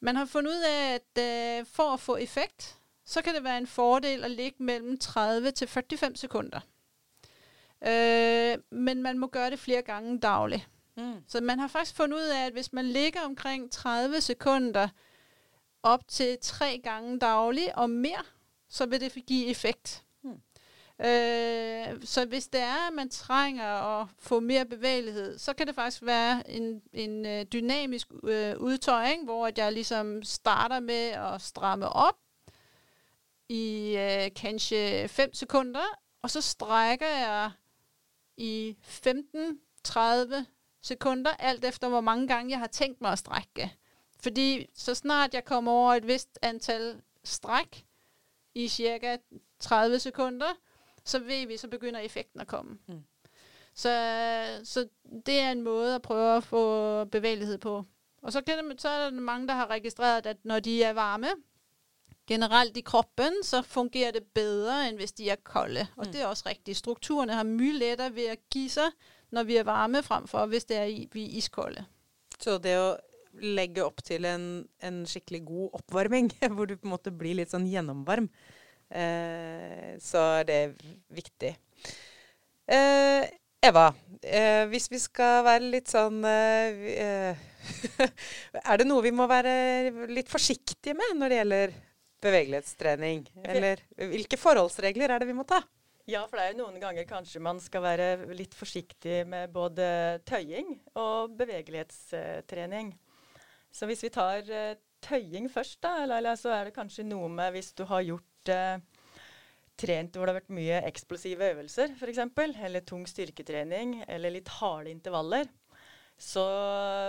Man 0.04 0.16
har 0.16 0.24
fundet 0.24 0.50
ud 0.50 0.62
af, 0.62 0.94
at 0.94 1.22
øh, 1.22 1.66
for 1.66 1.92
at 1.92 2.00
få 2.00 2.16
effekt, 2.16 2.78
så 3.04 3.22
kan 3.22 3.34
det 3.34 3.44
være 3.44 3.58
en 3.58 3.66
fordel 3.66 4.24
at 4.24 4.30
ligge 4.30 4.62
mellem 4.62 4.98
30 4.98 5.50
til 5.50 5.68
45 5.68 6.16
sekunder. 6.16 6.60
Øh, 7.86 8.58
men 8.70 9.02
man 9.02 9.18
må 9.18 9.26
gøre 9.26 9.50
det 9.50 9.58
flere 9.58 9.82
gange 9.82 10.18
dagligt. 10.18 10.68
Mm. 10.96 11.24
Så 11.28 11.40
man 11.40 11.58
har 11.58 11.68
faktisk 11.68 11.96
fundet 11.96 12.16
ud 12.16 12.28
af, 12.28 12.46
at 12.46 12.52
hvis 12.52 12.72
man 12.72 12.84
ligger 12.84 13.20
omkring 13.20 13.70
30 13.70 14.20
sekunder 14.20 14.88
op 15.82 16.08
til 16.08 16.38
tre 16.40 16.80
gange 16.84 17.18
dagligt 17.18 17.70
og 17.74 17.90
mere, 17.90 18.22
så 18.68 18.86
vil 18.86 19.00
det 19.00 19.26
give 19.26 19.46
effekt. 19.46 20.04
Øh, 21.00 22.04
så 22.04 22.26
hvis 22.28 22.48
det 22.48 22.60
er, 22.60 22.88
at 22.88 22.94
man 22.94 23.08
trænger 23.08 23.64
at 23.64 24.08
få 24.18 24.40
mere 24.40 24.66
bevægelighed, 24.66 25.38
så 25.38 25.54
kan 25.54 25.66
det 25.66 25.74
faktisk 25.74 26.02
være 26.02 26.50
en, 26.50 26.82
en 26.92 27.26
øh, 27.26 27.44
dynamisk 27.52 28.08
øh, 28.22 28.56
udtøjning, 28.58 29.24
hvor 29.24 29.50
jeg 29.56 29.72
ligesom 29.72 30.22
starter 30.22 30.80
med 30.80 31.10
at 31.10 31.42
stramme 31.42 31.88
op 31.88 32.18
i 33.48 33.96
øh, 33.98 34.34
kanskje 34.36 35.08
5 35.08 35.34
sekunder, 35.34 35.98
og 36.22 36.30
så 36.30 36.40
strækker 36.40 37.06
jeg 37.06 37.50
i 38.36 38.76
15-30 39.88 40.44
sekunder, 40.82 41.30
alt 41.30 41.64
efter 41.64 41.88
hvor 41.88 42.00
mange 42.00 42.28
gange 42.28 42.50
jeg 42.50 42.58
har 42.58 42.66
tænkt 42.66 43.00
mig 43.00 43.12
at 43.12 43.18
strække. 43.18 43.76
Fordi 44.22 44.66
så 44.74 44.94
snart 44.94 45.34
jeg 45.34 45.44
kommer 45.44 45.72
over 45.72 45.94
et 45.94 46.06
vist 46.06 46.38
antal 46.42 47.02
stræk 47.24 47.86
i 48.54 48.68
cirka 48.68 49.16
30 49.60 49.98
sekunder, 49.98 50.54
så 51.04 51.18
ved 51.18 51.46
vi, 51.46 51.56
så 51.56 51.68
begynder 51.68 52.00
effekten 52.00 52.40
at 52.40 52.46
komme. 52.46 52.78
Mm. 52.86 53.02
Så, 53.74 53.90
så 54.64 54.88
det 55.26 55.40
er 55.40 55.52
en 55.52 55.62
måde 55.62 55.94
at 55.94 56.02
prøve 56.02 56.36
at 56.36 56.44
få 56.44 57.04
bevægelighed 57.04 57.58
på. 57.58 57.84
Og 58.22 58.32
så, 58.32 58.42
kan 58.42 58.78
så 58.78 58.88
er 58.88 59.10
der 59.10 59.20
mange, 59.20 59.48
der 59.48 59.54
har 59.54 59.70
registreret, 59.70 60.26
at 60.26 60.36
når 60.44 60.60
de 60.60 60.82
er 60.82 60.92
varme, 60.92 61.28
generelt 62.26 62.76
i 62.76 62.80
kroppen, 62.80 63.42
så 63.42 63.62
fungerer 63.62 64.10
det 64.10 64.22
bedre, 64.34 64.88
end 64.88 64.96
hvis 64.96 65.12
de 65.12 65.30
er 65.30 65.36
kolde. 65.36 65.86
Og 65.96 66.06
mm. 66.06 66.12
det 66.12 66.20
er 66.20 66.26
også 66.26 66.48
rigtigt. 66.48 66.76
Strukturerne 66.76 67.34
har 67.34 67.42
mye 67.42 67.72
lettere 67.72 68.14
ved 68.14 68.26
at 68.26 68.38
give 68.50 68.70
sig, 68.70 68.90
når 69.30 69.42
vi 69.42 69.56
er 69.56 69.64
varme, 69.64 70.02
frem 70.02 70.26
for 70.26 70.46
hvis 70.46 70.64
det 70.64 70.76
er 70.76 70.84
i, 70.84 71.08
vi 71.12 71.24
er 71.24 71.36
iskolde. 71.38 71.84
Så 72.40 72.58
det 72.58 72.76
å 72.78 72.94
legge 73.42 73.84
opp 73.84 74.02
til 74.04 74.24
en, 74.24 74.64
en 74.82 75.04
skikkelig 75.06 75.44
god 75.44 75.80
oppvarming, 75.80 76.32
hvor 76.54 76.70
du 76.70 76.76
på 76.76 76.88
en 76.88 76.94
måte 76.94 77.12
blir 77.12 77.36
litt 77.40 77.52
sånn 77.52 77.68
gjennomvarm, 77.68 78.30
Eh, 78.90 79.96
så 80.02 80.18
er 80.40 80.44
det 80.48 80.74
viktig. 81.14 81.56
Eh, 82.66 83.24
Eva, 83.64 83.94
eh, 84.20 84.66
hvis 84.68 84.90
vi 84.92 84.98
skal 85.00 85.44
være 85.44 85.70
litt 85.72 85.88
sånn 85.88 86.24
Er 88.64 88.76
det 88.80 88.86
noe 88.86 89.02
vi 89.04 89.12
må 89.12 89.26
være 89.28 89.90
litt 90.12 90.28
forsiktige 90.32 90.94
med 90.96 91.16
når 91.16 91.28
det 91.28 91.38
gjelder 91.40 91.72
bevegelighetstrening? 92.24 93.24
Eller 93.44 93.80
hvilke 93.96 94.36
forholdsregler 94.40 95.08
er 95.14 95.18
det 95.22 95.30
vi 95.30 95.36
må 95.36 95.44
ta? 95.48 95.60
Ja, 96.04 96.26
for 96.28 96.36
det 96.36 96.44
er 96.44 96.52
jo 96.52 96.60
noen 96.60 96.76
ganger 96.82 97.04
kanskje 97.08 97.40
man 97.40 97.60
skal 97.64 97.80
være 97.86 98.08
litt 98.36 98.52
forsiktig 98.56 99.24
med 99.28 99.52
både 99.52 100.20
tøying 100.28 100.76
og 101.00 101.32
bevegelighetstrening. 101.38 102.92
Så 103.72 103.88
hvis 103.88 104.04
vi 104.04 104.12
tar 104.12 104.44
tøying 105.04 105.48
først, 105.52 105.80
da, 105.80 106.04
Laila, 106.08 106.36
så 106.36 106.52
er 106.52 106.68
det 106.68 106.76
kanskje 106.76 107.08
noe 107.08 107.28
med 107.32 107.56
hvis 107.56 107.72
du 107.72 107.84
har 107.88 108.04
gjort 108.04 108.33
uh, 108.52 108.76
trent 109.80 110.14
hvor 110.14 110.26
det 110.26 110.34
har 110.34 110.40
vært 110.40 110.54
mye 110.54 110.80
eksplosive 110.88 111.50
øvelser, 111.54 111.96
f.eks., 111.98 112.22
eller 112.68 112.86
tung 112.86 113.04
styrketrening, 113.08 114.00
eller 114.08 114.34
litt 114.34 114.50
harde 114.60 114.92
intervaller, 114.92 115.48
så 116.20 116.44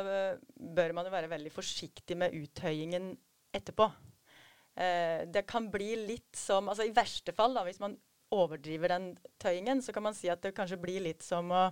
uh, 0.05 0.33
bør 0.55 0.95
man 0.97 1.07
jo 1.07 1.13
være 1.13 1.31
veldig 1.31 1.53
forsiktig 1.53 2.17
med 2.17 2.35
uttøyingen 2.37 3.13
etterpå. 3.55 3.89
Uh, 4.75 5.23
det 5.31 5.45
kan 5.47 5.69
bli 5.71 5.93
litt 6.07 6.35
som 6.35 6.71
altså 6.71 6.87
I 6.87 6.95
verste 6.95 7.35
fall, 7.35 7.55
da, 7.55 7.63
hvis 7.67 7.81
man 7.83 7.97
overdriver 8.35 8.91
den 8.91 9.11
tøyingen, 9.41 9.81
så 9.85 9.93
kan 9.95 10.07
man 10.07 10.17
si 10.17 10.29
at 10.31 10.41
det 10.43 10.55
kanskje 10.57 10.81
blir 10.81 11.03
litt 11.05 11.23
som 11.23 11.51
å, 11.53 11.67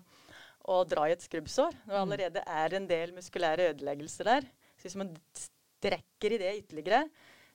å 0.69 0.83
dra 0.87 1.07
i 1.09 1.15
et 1.15 1.25
skrubbsår. 1.25 1.75
Når 1.87 1.89
det 1.89 1.97
mm. 1.97 2.03
allerede 2.03 2.43
er 2.61 2.77
en 2.77 2.89
del 2.89 3.15
muskulære 3.17 3.71
ødeleggelser 3.73 4.29
der. 4.29 4.47
Så 4.77 4.87
hvis 4.87 4.99
man 5.01 5.11
strekker 5.33 6.35
i 6.35 6.39
det 6.41 6.53
ytterligere, 6.61 7.07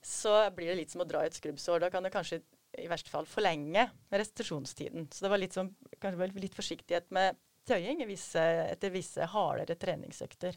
så 0.05 0.35
blir 0.55 0.73
det 0.73 0.79
litt 0.83 0.95
som 0.95 1.03
å 1.05 1.09
dra 1.09 1.25
i 1.25 1.31
et 1.31 1.37
skrubbsår. 1.37 1.83
Da 1.83 1.91
kan 1.93 2.07
det 2.07 2.15
kanskje 2.15 2.41
i 2.79 2.89
verste 2.91 3.11
fall 3.11 3.27
forlenge 3.29 3.89
restitusjonstiden. 4.13 5.09
Så 5.13 5.25
det 5.25 5.33
var 5.33 5.41
litt, 5.41 5.57
som, 5.57 5.71
kanskje 6.03 6.31
litt 6.37 6.57
forsiktighet 6.57 7.09
med 7.15 7.39
tøying 7.69 8.05
visse, 8.09 8.43
etter 8.69 8.93
visse 8.95 9.27
hardere 9.33 9.77
treningsøkter. 9.79 10.57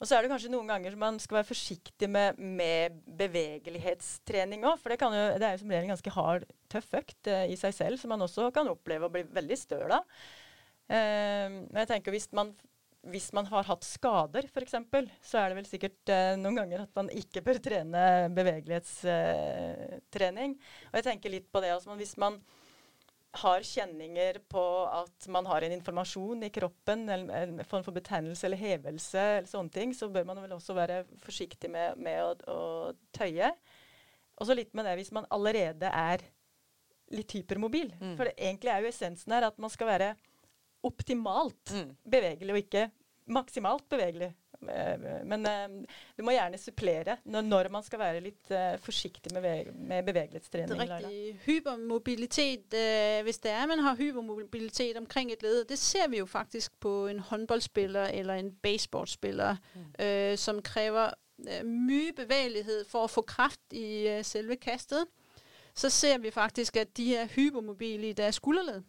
Og 0.00 0.08
så 0.08 0.16
er 0.16 0.24
det 0.24 0.30
kanskje 0.32 0.50
noen 0.52 0.70
ganger 0.70 0.94
man 0.96 1.18
skal 1.20 1.40
være 1.40 1.50
forsiktig 1.50 2.08
med, 2.08 2.38
med 2.40 3.02
bevegelighetstrening 3.20 4.64
òg. 4.64 4.78
For 4.80 4.92
det, 4.92 4.96
jo, 5.04 5.26
det, 5.36 5.44
er 5.44 5.56
jo 5.56 5.60
som 5.60 5.74
regel 5.74 5.88
en 5.90 5.92
ganske 5.92 6.14
hard, 6.14 6.46
tøff 6.72 6.94
økt 7.02 7.28
eh, 7.28 7.50
i 7.52 7.58
seg 7.60 7.76
selv, 7.76 8.00
som 8.00 8.12
man 8.14 8.24
også 8.24 8.48
kan 8.56 8.70
oppleve 8.72 9.10
å 9.10 9.12
bli 9.12 9.26
veldig 9.28 9.58
støl 9.60 9.92
av. 9.98 10.24
Eh, 10.88 11.58
jeg 11.82 11.90
tenker 11.92 12.16
hvis 12.16 12.30
man 12.36 12.54
hvis 13.08 13.30
man 13.32 13.46
har 13.48 13.64
hatt 13.64 13.80
skader, 13.86 14.44
f.eks., 14.50 14.74
så 15.24 15.38
er 15.40 15.48
det 15.48 15.56
vel 15.56 15.68
sikkert 15.68 16.08
eh, 16.12 16.36
noen 16.36 16.56
ganger 16.58 16.80
at 16.84 16.92
man 16.98 17.08
ikke 17.16 17.40
bør 17.46 17.58
trene 17.64 18.28
bevegelighetstrening. 18.36 20.50
og 20.90 20.96
jeg 20.98 21.04
tenker 21.06 21.30
litt 21.32 21.48
på 21.52 21.60
det. 21.64 21.70
Altså, 21.76 21.94
hvis 21.96 22.16
man 22.20 22.34
har 23.40 23.60
kjenninger 23.62 24.38
på 24.50 24.64
at 24.90 25.28
man 25.30 25.46
har 25.46 25.62
en 25.62 25.72
informasjon 25.76 26.42
i 26.44 26.50
kroppen, 26.52 27.08
eller 27.08 27.44
en 27.44 27.64
form 27.64 27.84
for 27.86 27.92
betennelse 27.94 28.46
eller 28.46 28.56
hevelse, 28.60 29.20
eller 29.38 29.48
sånne 29.48 29.70
ting, 29.74 29.94
så 29.94 30.08
bør 30.12 30.24
man 30.28 30.42
vel 30.42 30.52
også 30.56 30.74
være 30.76 31.04
forsiktig 31.22 31.70
med, 31.70 31.96
med 32.02 32.22
å, 32.24 32.34
å, 32.50 32.92
tøye. 33.16 33.50
Og 34.40 34.46
så 34.48 34.52
litt 34.58 34.74
med 34.74 34.84
det 34.88 34.96
hvis 34.98 35.14
man 35.14 35.28
allerede 35.30 35.88
er 35.88 36.18
litt 37.14 37.32
hypermobil. 37.34 37.94
Mm. 38.00 38.16
For 38.18 38.24
det, 38.26 38.34
egentlig 38.36 38.70
er 38.74 38.80
jo 38.82 38.88
essensen 38.90 39.32
her 39.34 39.42
at 39.48 39.58
man 39.62 39.70
skal 39.72 39.86
være 39.90 40.08
optimalt 40.86 41.74
mm. 41.74 41.96
bevegelig, 42.10 42.54
og 42.54 42.62
ikke 42.64 42.86
maksimalt 43.30 43.88
bevegelig. 43.90 44.32
Eh, 44.68 45.24
men 45.24 45.46
uh, 45.46 45.84
du 46.18 46.24
må 46.26 46.34
gjerne 46.34 46.58
supplere 46.60 47.16
når, 47.24 47.46
når, 47.48 47.68
man 47.72 47.84
skal 47.84 48.02
være 48.02 48.20
litt 48.20 48.50
uh, 48.52 48.76
forsiktig 48.82 49.32
med, 49.32 49.70
med 49.74 50.04
bevegelighetstrening. 50.04 50.74
Det 50.76 50.84
er 50.84 51.06
riktig. 51.06 51.38
Hypermobilitet, 51.46 52.76
uh, 52.76 53.22
hvis 53.24 53.40
det 53.40 53.54
er 53.56 53.66
man 53.70 53.84
har 53.86 53.96
hypermobilitet 53.96 54.96
omkring 55.00 55.32
et 55.32 55.42
led, 55.42 55.64
det 55.64 55.78
ser 55.78 56.08
vi 56.08 56.20
jo 56.20 56.26
faktisk 56.26 56.76
på 56.80 57.06
en 57.08 57.18
håndboldspiller 57.18 58.12
eller 58.20 58.34
en 58.34 58.52
baseballspiller, 58.62 59.56
mm. 59.74 60.36
som 60.36 60.62
krever 60.62 61.14
mye 61.64 62.12
bevegelighet 62.12 62.84
for 62.88 63.06
å 63.06 63.08
få 63.08 63.22
kraft 63.24 63.72
i 63.72 64.20
selve 64.26 64.58
kastet. 64.60 65.08
Så 65.74 65.88
ser 65.88 66.18
vi 66.20 66.30
faktisk 66.30 66.76
at 66.76 66.90
de 66.96 67.14
er 67.16 67.30
hypermobile 67.32 68.10
i 68.10 68.16
deres 68.16 68.36
skulderled. 68.36 68.82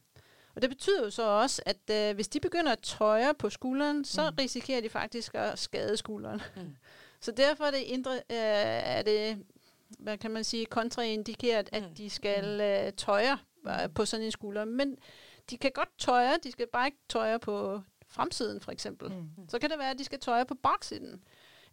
Og 0.55 0.61
det 0.61 0.69
betyder 0.69 1.03
jo 1.03 1.09
så 1.09 1.23
også, 1.23 1.61
at 1.65 1.89
øh, 1.91 2.15
hvis 2.15 2.27
de 2.27 2.39
begynder 2.39 2.71
at 2.71 2.79
tøje 2.79 3.33
på 3.33 3.49
skulderen, 3.49 4.05
så 4.05 4.29
mm. 4.29 4.35
risikerer 4.39 4.81
de 4.81 4.89
faktisk 4.89 5.35
at 5.35 5.59
skade 5.59 5.97
skulderen. 5.97 6.41
Mm. 6.55 6.75
Så 7.21 7.31
derfor 7.31 7.63
er 7.63 7.71
det, 7.71 7.77
indre, 7.77 8.13
øh, 8.13 8.19
er 8.29 9.01
det 9.01 9.45
hvad 9.99 10.17
kan 10.17 10.31
man 10.31 10.43
sige, 10.43 10.65
kontraindikeret, 10.65 11.69
at 11.71 11.83
Mm. 11.83 11.95
de 11.95 12.09
skal 12.09 12.61
øh, 12.61 12.93
tøje 12.93 13.37
øh, 13.67 13.89
på 13.95 14.05
sådan 14.05 14.25
en 14.25 14.31
skulder. 14.31 14.65
Men 14.65 14.97
de 15.49 15.57
kan 15.57 15.71
godt 15.71 15.89
tøje, 15.97 16.37
de 16.43 16.51
skal 16.51 16.67
bare 16.73 16.87
ikke 16.87 16.97
tøje 17.09 17.39
på 17.39 17.81
fremsiden 18.07 18.61
for 18.61 18.71
eksempel. 18.71 19.09
Mm. 19.09 19.49
Så 19.49 19.59
kan 19.59 19.69
det 19.69 19.79
være, 19.79 19.91
at 19.91 19.99
de 19.99 20.03
skal 20.03 20.19
tøje 20.19 20.45
på 20.45 20.55
baksiden. 20.55 21.23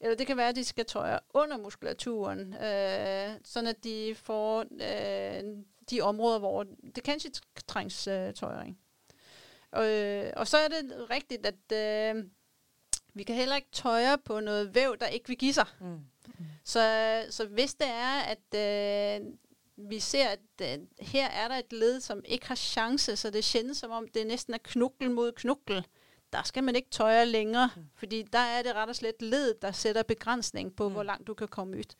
Eller 0.00 0.16
det 0.16 0.26
kan 0.26 0.36
være, 0.36 0.48
at 0.48 0.56
de 0.56 0.64
skal 0.64 0.86
tøje 0.86 1.18
under 1.34 1.56
muskulaturen, 1.56 2.54
øh, 2.54 3.38
sånn 3.44 3.66
at 3.66 3.84
de 3.84 4.14
får 4.14 4.64
øh, 4.80 5.42
de 5.90 6.00
områder, 6.00 6.38
hvor 6.38 6.66
det 6.94 7.02
kanskje 7.02 7.30
trængs 7.66 8.06
øh, 8.06 8.34
tøjring. 8.34 8.78
Og, 9.70 9.86
øh, 9.86 10.32
og 10.36 10.48
så 10.48 10.58
er 10.58 10.68
det 10.68 11.10
rigtigt, 11.10 11.46
at 11.46 11.72
øh, 11.72 12.24
vi 13.14 13.22
kan 13.22 13.36
heller 13.36 13.56
ikke 13.56 13.72
tøje 13.72 14.18
på 14.18 14.40
noget 14.40 14.74
væv, 14.74 14.96
der 15.00 15.06
ikke 15.06 15.28
vil 15.28 15.38
give 15.38 15.52
sig. 15.52 15.66
Mm. 15.80 15.98
Så, 16.64 17.24
så 17.30 17.46
hvis 17.46 17.74
det 17.74 17.88
er, 17.88 18.20
at 18.20 18.54
øh, 18.54 19.26
vi 19.76 20.00
ser, 20.00 20.28
at 20.28 20.78
her 20.98 21.28
er 21.28 21.48
der 21.48 21.54
et 21.54 21.72
led, 21.72 22.00
som 22.00 22.22
ikke 22.24 22.48
har 22.48 22.54
chance, 22.54 23.16
så 23.16 23.30
det 23.30 23.44
kjennes 23.44 23.78
som 23.78 23.90
om 23.90 24.08
det 24.08 24.26
næsten 24.26 24.54
er 24.54 24.58
knukkel 24.58 25.10
mot 25.10 25.34
knukkel, 25.34 25.86
der 26.32 26.42
skal 26.42 26.64
man 26.64 26.76
ikke 26.76 26.90
tøje 26.90 27.24
længere, 27.24 27.70
Mm. 27.76 27.82
fordi 27.96 28.22
der 28.22 28.38
er 28.38 28.62
det 28.62 28.74
rett 28.74 28.88
og 28.90 28.96
slett 28.96 29.22
led, 29.22 29.54
der 29.62 29.72
sætter 29.72 30.02
begrænsning 30.02 30.76
på, 30.76 30.88
Mm. 30.88 30.94
hvor 30.94 31.02
langt 31.02 31.26
du 31.26 31.34
kan 31.34 31.48
komme 31.48 31.78
ut. 31.78 31.94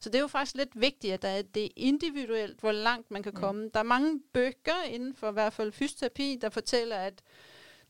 Så 0.00 0.08
det 0.08 0.14
er 0.14 0.20
jo 0.20 0.26
faktisk 0.26 0.56
litt 0.56 0.80
viktig 0.80 1.12
at 1.12 1.22
det 1.22 1.30
er- 1.30 1.42
det 1.42 1.64
er 1.64 1.68
individuelt 1.76 2.60
hvor 2.60 2.72
langt 2.72 3.10
man 3.10 3.22
kan 3.22 3.32
Mm. 3.34 3.40
komme. 3.40 3.70
Der 3.74 3.80
er 3.80 3.84
mange 3.84 4.20
bøker 4.32 4.82
innenfor 4.90 5.28
i 5.30 5.32
hvert 5.32 5.52
fall 5.52 5.72
fysioterapi, 5.72 6.38
der 6.40 6.48
forteller 6.50 6.96
at 6.96 7.22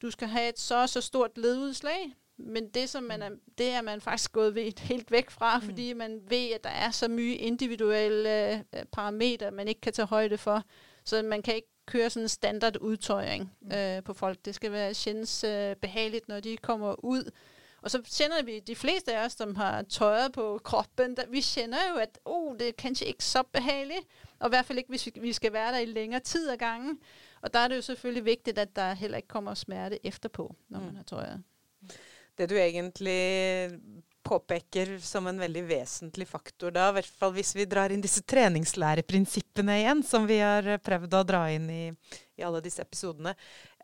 du 0.03 0.11
skal 0.11 0.29
ha 0.29 0.49
et 0.49 0.59
så 0.59 0.75
og 0.83 0.89
så 0.89 1.01
stort 1.01 1.39
ledudslag, 1.39 2.15
men 2.37 2.69
det, 2.69 2.89
som 2.91 3.03
man 3.03 3.23
er, 3.23 3.31
det 3.59 3.69
er 3.71 3.83
man 3.83 4.01
faktisk 4.01 4.33
gået 4.33 4.79
helt 4.81 5.11
væk 5.11 5.31
fra, 5.31 5.59
Mm. 5.59 5.65
fordi 5.65 5.93
man 5.93 6.21
ved, 6.29 6.51
at 6.51 6.65
der 6.65 6.71
er 6.71 6.91
så 6.91 7.09
mye 7.09 7.35
individuelle 7.37 8.55
øh, 8.59 8.85
parametre, 8.93 9.51
man 9.51 9.69
ikke 9.69 9.81
kan 9.81 9.93
ta 9.93 10.05
højde 10.05 10.39
for. 10.39 10.63
Så 11.05 11.23
man 11.23 11.43
kan 11.43 11.55
ikke 11.55 11.70
køre 11.87 12.11
sådan 12.11 12.25
en 12.25 12.29
standard 12.29 12.77
udtøjring 12.77 13.53
Mm. 13.61 13.73
øh, 13.73 14.03
på 14.03 14.15
folk. 14.15 14.45
Det 14.45 14.55
skal 14.55 14.73
være 14.73 14.95
kjennes 14.95 15.45
øh, 15.45 15.77
behageligt, 15.77 16.29
når 16.29 16.41
de 16.41 16.57
kommer 16.57 17.05
ud. 17.05 17.31
Og 17.83 17.91
så 17.91 18.03
kjenner 18.17 18.43
vi, 18.43 18.59
de 18.61 18.77
fleste 18.77 19.17
af 19.17 19.25
os, 19.25 19.33
som 19.33 19.57
har 19.57 19.83
tøjet 19.83 20.33
på 20.33 20.61
kroppen, 20.65 21.17
der, 21.17 21.23
vi 21.29 21.41
kjenner 21.41 21.79
jo, 21.91 21.97
at 21.97 22.19
oh, 22.25 22.59
det 22.59 22.69
er 22.69 22.73
kanskje 22.79 23.07
ikke 23.07 23.25
så 23.25 23.43
behageligt. 23.53 24.01
Og 24.39 24.49
i 24.49 24.51
hvert 24.51 24.65
fald 24.67 24.79
ikke, 24.79 24.89
hvis 24.91 25.07
vi, 25.07 25.13
vi 25.21 25.33
skal 25.33 25.53
være 25.53 25.73
der 25.73 25.79
i 25.79 25.85
længere 25.85 26.21
tid 26.21 26.51
ad 26.51 26.57
gangen. 26.57 26.99
Og 27.43 27.53
der 27.53 27.59
er 27.59 27.69
det 27.69 27.77
jo 27.77 27.83
selvfølgelig 27.83 28.25
vigtigt, 28.25 28.59
at 28.59 28.77
der 28.77 28.93
heller 28.95 29.17
ikke 29.17 29.29
kommer 29.29 29.55
smerte 29.55 30.07
efterpå, 30.07 30.55
når 30.69 30.79
Mm. 30.79 30.85
man 30.87 30.97
har 30.97 31.03
tøjet. 31.03 31.43
Det 32.39 32.51
du 32.51 32.55
egentlig 32.55 33.71
påpeker 34.27 34.99
som 35.03 35.27
en 35.27 35.39
veldig 35.41 35.63
vesentlig 35.69 36.27
faktor 36.29 36.75
da, 36.75 36.89
i 36.91 36.99
hvert 36.99 37.19
fall 37.21 37.33
hvis 37.35 37.55
vi 37.57 37.67
drar 37.69 37.93
inn 37.93 38.03
disse 38.05 38.23
treningslæreprinsippene 38.29 39.79
igjen, 39.81 40.03
som 40.07 40.27
vi 40.29 40.41
har 40.43 40.67
eh, 40.69 40.81
prøvd 40.83 41.17
å 41.17 41.23
dra 41.27 41.45
inn 41.55 41.69
i, 41.73 41.85
i 42.39 42.45
alle 42.47 42.63
disse 42.65 42.85
episodene. 42.85 43.35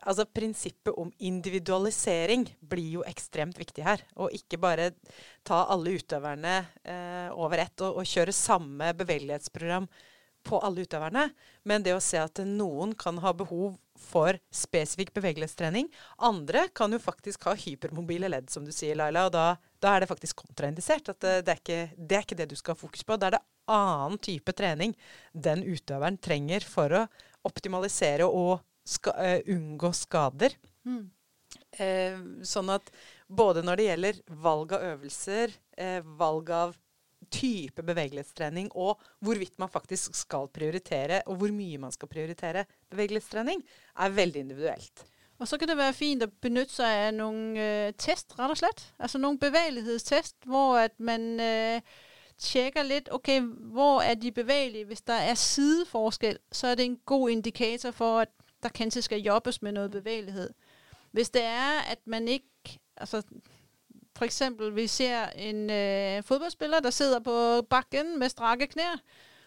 Altså 0.07 0.27
Prinsippet 0.29 0.93
om 0.97 1.09
individualisering 1.17 2.45
blir 2.61 2.99
jo 2.99 3.07
ekstremt 3.09 3.57
viktig 3.59 3.85
her. 3.85 4.03
Og 4.21 4.35
ikke 4.35 4.59
bare 4.61 4.91
ta 5.47 5.63
alle 5.73 5.97
utøverne 5.97 6.59
eh, 6.83 7.33
over 7.33 7.65
ett 7.65 7.85
og, 7.85 8.03
og 8.03 8.07
kjøre 8.07 8.35
samme 8.35 8.93
bevegelighetsprogram 8.99 9.89
på 10.47 10.59
alle 10.63 10.85
utøverne, 10.87 11.27
men 11.67 11.83
det 11.83 11.93
å 11.95 12.03
se 12.03 12.19
at 12.21 12.39
noen 12.47 12.95
kan 12.97 13.19
ha 13.23 13.33
behov 13.35 13.75
for 13.97 14.37
spesifikk 14.53 15.11
bevegelighetstrening. 15.15 15.89
Andre 16.23 16.67
kan 16.77 16.93
jo 16.93 16.99
faktisk 17.01 17.47
ha 17.49 17.55
hypermobile 17.57 18.29
ledd, 18.31 18.49
som 18.53 18.65
du 18.65 18.71
sier, 18.75 18.95
Laila. 18.97 19.25
Og 19.27 19.33
da, 19.35 19.45
da 19.83 19.95
er 19.95 20.03
det 20.03 20.11
faktisk 20.11 20.43
kontraindisert. 20.45 21.11
At 21.13 21.21
det, 21.23 21.35
det, 21.47 21.55
er 21.55 21.61
ikke, 21.61 21.81
det 21.97 22.19
er 22.19 22.25
ikke 22.25 22.39
det 22.39 22.49
du 22.51 22.57
skal 22.59 22.77
ha 22.77 22.81
fokus 22.81 23.03
på. 23.03 23.17
Da 23.17 23.29
er 23.29 23.37
det 23.37 23.43
annen 23.73 24.21
type 24.23 24.53
trening 24.55 24.95
den 25.33 25.65
utøveren 25.65 26.19
trenger 26.23 26.65
for 26.65 26.93
å 26.93 27.03
optimalisere 27.47 28.27
og 28.27 28.59
ska, 28.87 29.13
uh, 29.17 29.39
unngå 29.53 29.91
skader. 29.95 30.55
Mm. 30.87 31.05
Uh, 31.77 32.19
sånn 32.47 32.71
at 32.73 32.89
både 33.27 33.63
når 33.65 33.79
det 33.79 33.87
gjelder 33.89 34.19
valg 34.43 34.75
av 34.77 34.85
øvelser, 34.93 35.55
uh, 35.79 35.99
valg 36.19 36.51
av 36.55 36.77
type 37.31 37.83
bevegelighetstrening 37.83 38.71
og 38.75 39.01
hvorvidt 39.23 39.59
man 39.59 39.69
faktisk 39.69 40.15
skal 40.15 40.49
prioritere, 40.53 41.21
og 41.25 41.35
hvor 41.41 41.53
mye 41.53 41.77
man 41.81 41.93
skal 41.93 42.09
prioritere 42.11 42.65
bevegelighetstrening, 42.89 43.63
er 43.99 44.09
veldig 44.09 44.39
individuelt. 44.39 45.05
Og 45.39 45.47
så 45.47 45.57
kan 45.57 45.69
det 45.69 45.77
være 45.77 45.93
fint 45.93 46.23
å 46.25 46.31
benytte 46.41 46.73
seg 46.79 47.03
av 47.07 47.11
noen 47.13 47.57
uh, 47.57 47.93
test, 47.97 48.33
rett 48.39 48.53
og 48.53 48.57
slett. 48.57 48.87
Altså 48.97 49.21
noen 49.21 49.37
bevegelighetstest 49.41 50.47
hvor 50.49 50.79
at 50.81 50.95
man 50.97 51.35
uh, 51.37 51.97
tjekker 52.41 52.87
litt 52.87 53.11
ok, 53.13 53.29
hvor 53.73 54.01
er 54.01 54.17
de 54.17 54.31
bevegelige. 54.33 54.89
Hvis 54.89 55.05
der 55.05 55.29
er 55.29 55.37
sideforskel, 55.37 56.39
så 56.51 56.67
er 56.71 56.75
det 56.79 56.85
en 56.85 56.99
god 57.05 57.29
indikator 57.29 57.93
for 57.93 58.25
at 58.25 58.33
der 58.63 58.73
kanskje 58.73 59.05
skal 59.05 59.21
jobbes 59.21 59.61
med 59.61 59.77
noe 59.77 59.89
bevegelighet. 59.93 60.53
Hvis 61.11 61.29
det 61.29 61.43
er 61.45 61.85
at 61.91 62.01
man 62.05 62.27
ikke 62.27 62.79
altså 62.97 63.21
for 64.17 64.25
eksempel, 64.25 64.75
vi 64.75 64.87
ser 64.87 65.25
en 65.29 65.69
øh, 65.69 66.23
fodboldspiller, 66.23 66.79
der 66.79 66.89
sidder 66.89 67.19
på 67.19 67.61
bakken 67.69 68.19
med 68.19 68.29
strakke 68.29 68.67
knær, 68.67 68.99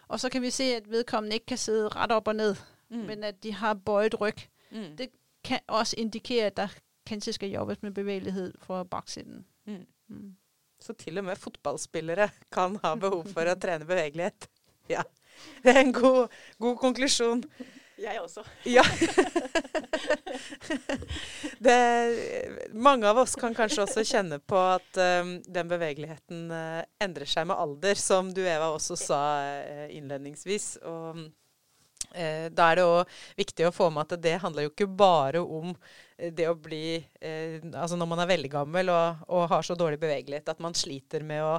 og 0.07 0.19
så 0.19 0.29
kan 0.29 0.41
vi 0.41 0.49
se, 0.49 0.63
at 0.63 0.89
vedkommende 0.91 1.33
ikke 1.35 1.45
kan 1.45 1.57
sidde 1.57 1.87
ret 1.87 2.11
op 2.11 2.27
og 2.27 2.35
ned, 2.35 2.55
Mm. 2.91 2.97
men 2.97 3.23
at 3.23 3.43
de 3.43 3.53
har 3.53 3.73
bøjet 3.73 4.21
ryg 4.21 4.35
Mm. 4.71 4.97
det 4.97 5.09
kan 5.43 5.59
også 5.67 5.95
indikere, 5.97 6.45
at 6.45 6.57
der 6.57 6.67
kanskje 7.05 7.33
skal 7.33 7.49
jobbes 7.49 7.81
med 7.83 7.91
bevægelighed 7.91 8.53
for 8.63 8.83
baksiden. 8.83 9.45
Mm. 9.65 9.85
Mm. 10.07 10.35
Så 10.79 10.93
til 10.93 11.17
og 11.17 11.23
med 11.23 11.35
fotballspillere 11.35 12.29
kan 12.51 12.79
ha 12.83 12.95
behov 12.95 13.25
for 13.27 13.41
å 13.41 13.53
trene 13.59 13.85
bevegelighet. 13.85 14.47
Ja. 14.89 15.01
Det 15.63 15.75
er 15.75 15.79
en 15.79 15.93
god, 15.93 16.27
god 16.59 16.77
konklusjon. 16.77 17.43
Jeg 18.01 18.21
også. 18.21 18.41
Ja. 18.65 18.83
det, 21.65 21.77
mange 22.73 23.09
av 23.09 23.19
oss 23.21 23.35
kan 23.37 23.53
kanskje 23.57 23.83
også 23.85 24.05
kjenne 24.07 24.39
på 24.41 24.57
at 24.57 24.97
um, 25.21 25.35
den 25.45 25.69
bevegeligheten 25.69 26.47
uh, 26.49 26.81
endrer 27.03 27.29
seg 27.29 27.45
med 27.49 27.61
alder, 27.61 27.99
som 27.99 28.31
du 28.33 28.41
Eva 28.41 28.71
også 28.73 28.97
sa 28.97 29.21
uh, 29.45 29.85
innledningsvis. 29.93 30.79
Og 30.89 31.21
uh, 31.21 32.47
da 32.49 32.71
er 32.71 32.81
det 32.81 32.87
òg 32.87 33.13
viktig 33.37 33.69
å 33.69 33.75
få 33.75 33.91
med 33.93 34.07
at 34.07 34.23
det 34.23 34.39
handler 34.41 34.65
jo 34.65 34.73
ikke 34.73 34.89
bare 34.89 35.43
om 35.45 35.75
det 36.21 36.45
å 36.45 36.53
bli 36.53 36.99
Altså 37.17 37.95
når 37.97 38.07
man 38.11 38.19
er 38.21 38.27
veldig 38.29 38.49
gammel 38.53 38.91
og, 38.93 39.23
og 39.33 39.47
har 39.49 39.65
så 39.65 39.73
dårlig 39.73 39.97
bevegelighet 40.03 40.51
at 40.53 40.59
man 40.61 40.75
sliter 40.77 41.25
med 41.25 41.41
å 41.41 41.55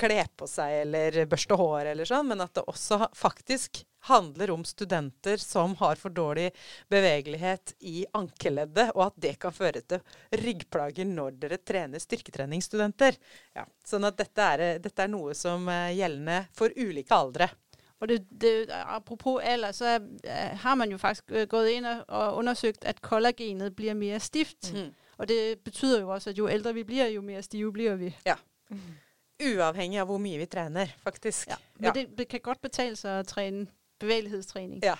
kle 0.00 0.22
på 0.32 0.48
seg 0.48 0.86
eller 0.86 1.18
børste 1.28 1.58
hår 1.60 1.90
eller 1.90 2.08
sånn, 2.08 2.30
men 2.30 2.40
at 2.40 2.54
det 2.56 2.64
også 2.64 3.10
faktisk 3.12 3.82
handler 4.06 4.52
om 4.54 4.64
studenter 4.66 5.40
som 5.42 5.74
har 5.80 5.98
for 6.00 6.14
dårlig 6.14 6.50
bevegelighet 6.92 7.74
i 7.86 8.04
ankeleddet, 8.16 8.92
og 8.94 9.08
at 9.08 9.20
det 9.26 9.34
kan 9.42 9.54
føre 9.54 9.82
til 9.82 10.42
ryggplager 10.42 11.08
når 11.08 11.38
dere 11.42 11.60
trener 11.62 12.02
styrketreningsstudenter. 12.02 13.18
Ja, 13.56 13.66
sånn 13.86 14.06
at 14.08 14.18
dette 14.18 14.50
er, 14.56 14.66
dette 14.82 15.06
er 15.06 15.12
noe 15.12 15.34
som 15.38 15.68
er 15.72 15.94
gjeldende 15.96 16.42
for 16.56 16.74
ulike 16.76 17.14
aldre. 17.16 17.50
Og 18.00 18.08
det, 18.08 18.18
det, 18.28 18.68
apropos 18.70 19.40
alder, 19.40 19.72
så 19.72 19.84
er, 19.84 20.00
har 20.60 20.74
man 20.76 20.90
jo 20.92 20.98
faktisk 21.00 21.32
gått 21.48 21.70
inn 21.72 21.86
og, 21.88 22.38
undersøkt 22.38 22.84
at 22.84 23.00
kollagenet 23.00 23.72
blir 23.76 23.96
mer 23.96 24.20
stift. 24.20 24.72
Mm. 24.74 24.90
Og 25.16 25.28
det 25.28 25.40
betyder 25.64 26.00
jo 26.00 26.12
også, 26.12 26.30
at 26.30 26.38
jo 26.38 26.48
eldre 26.48 26.74
vi 26.76 26.84
blir, 26.84 27.08
jo 27.08 27.22
mer 27.24 27.40
stive 27.40 27.72
blir 27.72 27.96
vi. 27.96 28.12
Ja. 28.26 28.36
Uavhengig 29.40 30.00
av 30.00 30.10
hvor 30.10 30.20
mye 30.20 30.38
vi 30.40 30.48
trener, 30.48 30.92
faktisk. 31.04 31.48
Ja. 31.48 31.56
Men 31.80 31.96
det, 31.96 32.06
det 32.18 32.28
kan 32.28 32.44
godt 32.44 32.60
betale 32.68 32.96
seg 33.00 33.22
å 33.22 33.28
træne 33.28 33.66
bevægelighedstræning. 34.02 34.80
Ja. 34.84 34.96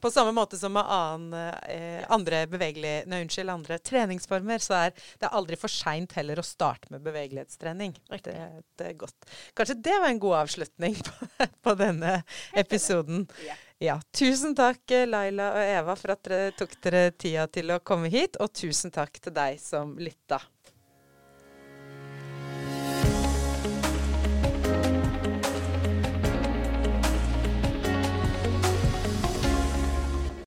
På 0.00 0.10
samme 0.10 0.32
måte 0.32 0.58
som 0.58 0.72
med 0.72 0.86
annen, 0.86 1.54
eh, 1.66 2.04
andre 2.14 2.44
nei, 2.46 3.22
unnskyld, 3.22 3.50
andre 3.50 3.78
treningsformer, 3.78 4.62
så 4.62 4.74
er 4.74 4.92
det 5.18 5.30
aldri 5.34 5.58
for 5.58 5.72
seint 5.72 6.14
heller 6.14 6.38
å 6.38 6.46
starte 6.46 6.92
med 6.94 7.02
bevegelighetstrening. 7.02 7.96
Det, 8.22 8.36
det 8.78 8.90
er 8.92 8.98
godt. 9.00 9.16
Kanskje 9.58 9.80
det 9.82 9.96
var 9.98 10.12
en 10.12 10.22
god 10.22 10.36
avslutning 10.44 10.94
på, 11.08 11.48
på 11.62 11.78
denne 11.78 12.20
episoden. 12.54 13.26
Ja. 13.48 13.56
Ja, 13.78 13.94
tusen 14.10 14.56
takk 14.58 14.90
eh, 14.90 15.04
Laila 15.06 15.52
og 15.54 15.60
Eva 15.62 15.94
for 15.94 16.10
at 16.10 16.24
dere 16.26 16.50
tok 16.58 16.72
dere 16.82 17.12
tida 17.14 17.44
til 17.46 17.70
å 17.70 17.76
komme 17.78 18.10
hit, 18.10 18.34
og 18.42 18.50
tusen 18.50 18.90
takk 18.90 19.20
til 19.22 19.36
deg 19.36 19.60
som 19.62 19.92
lytta. 20.02 20.40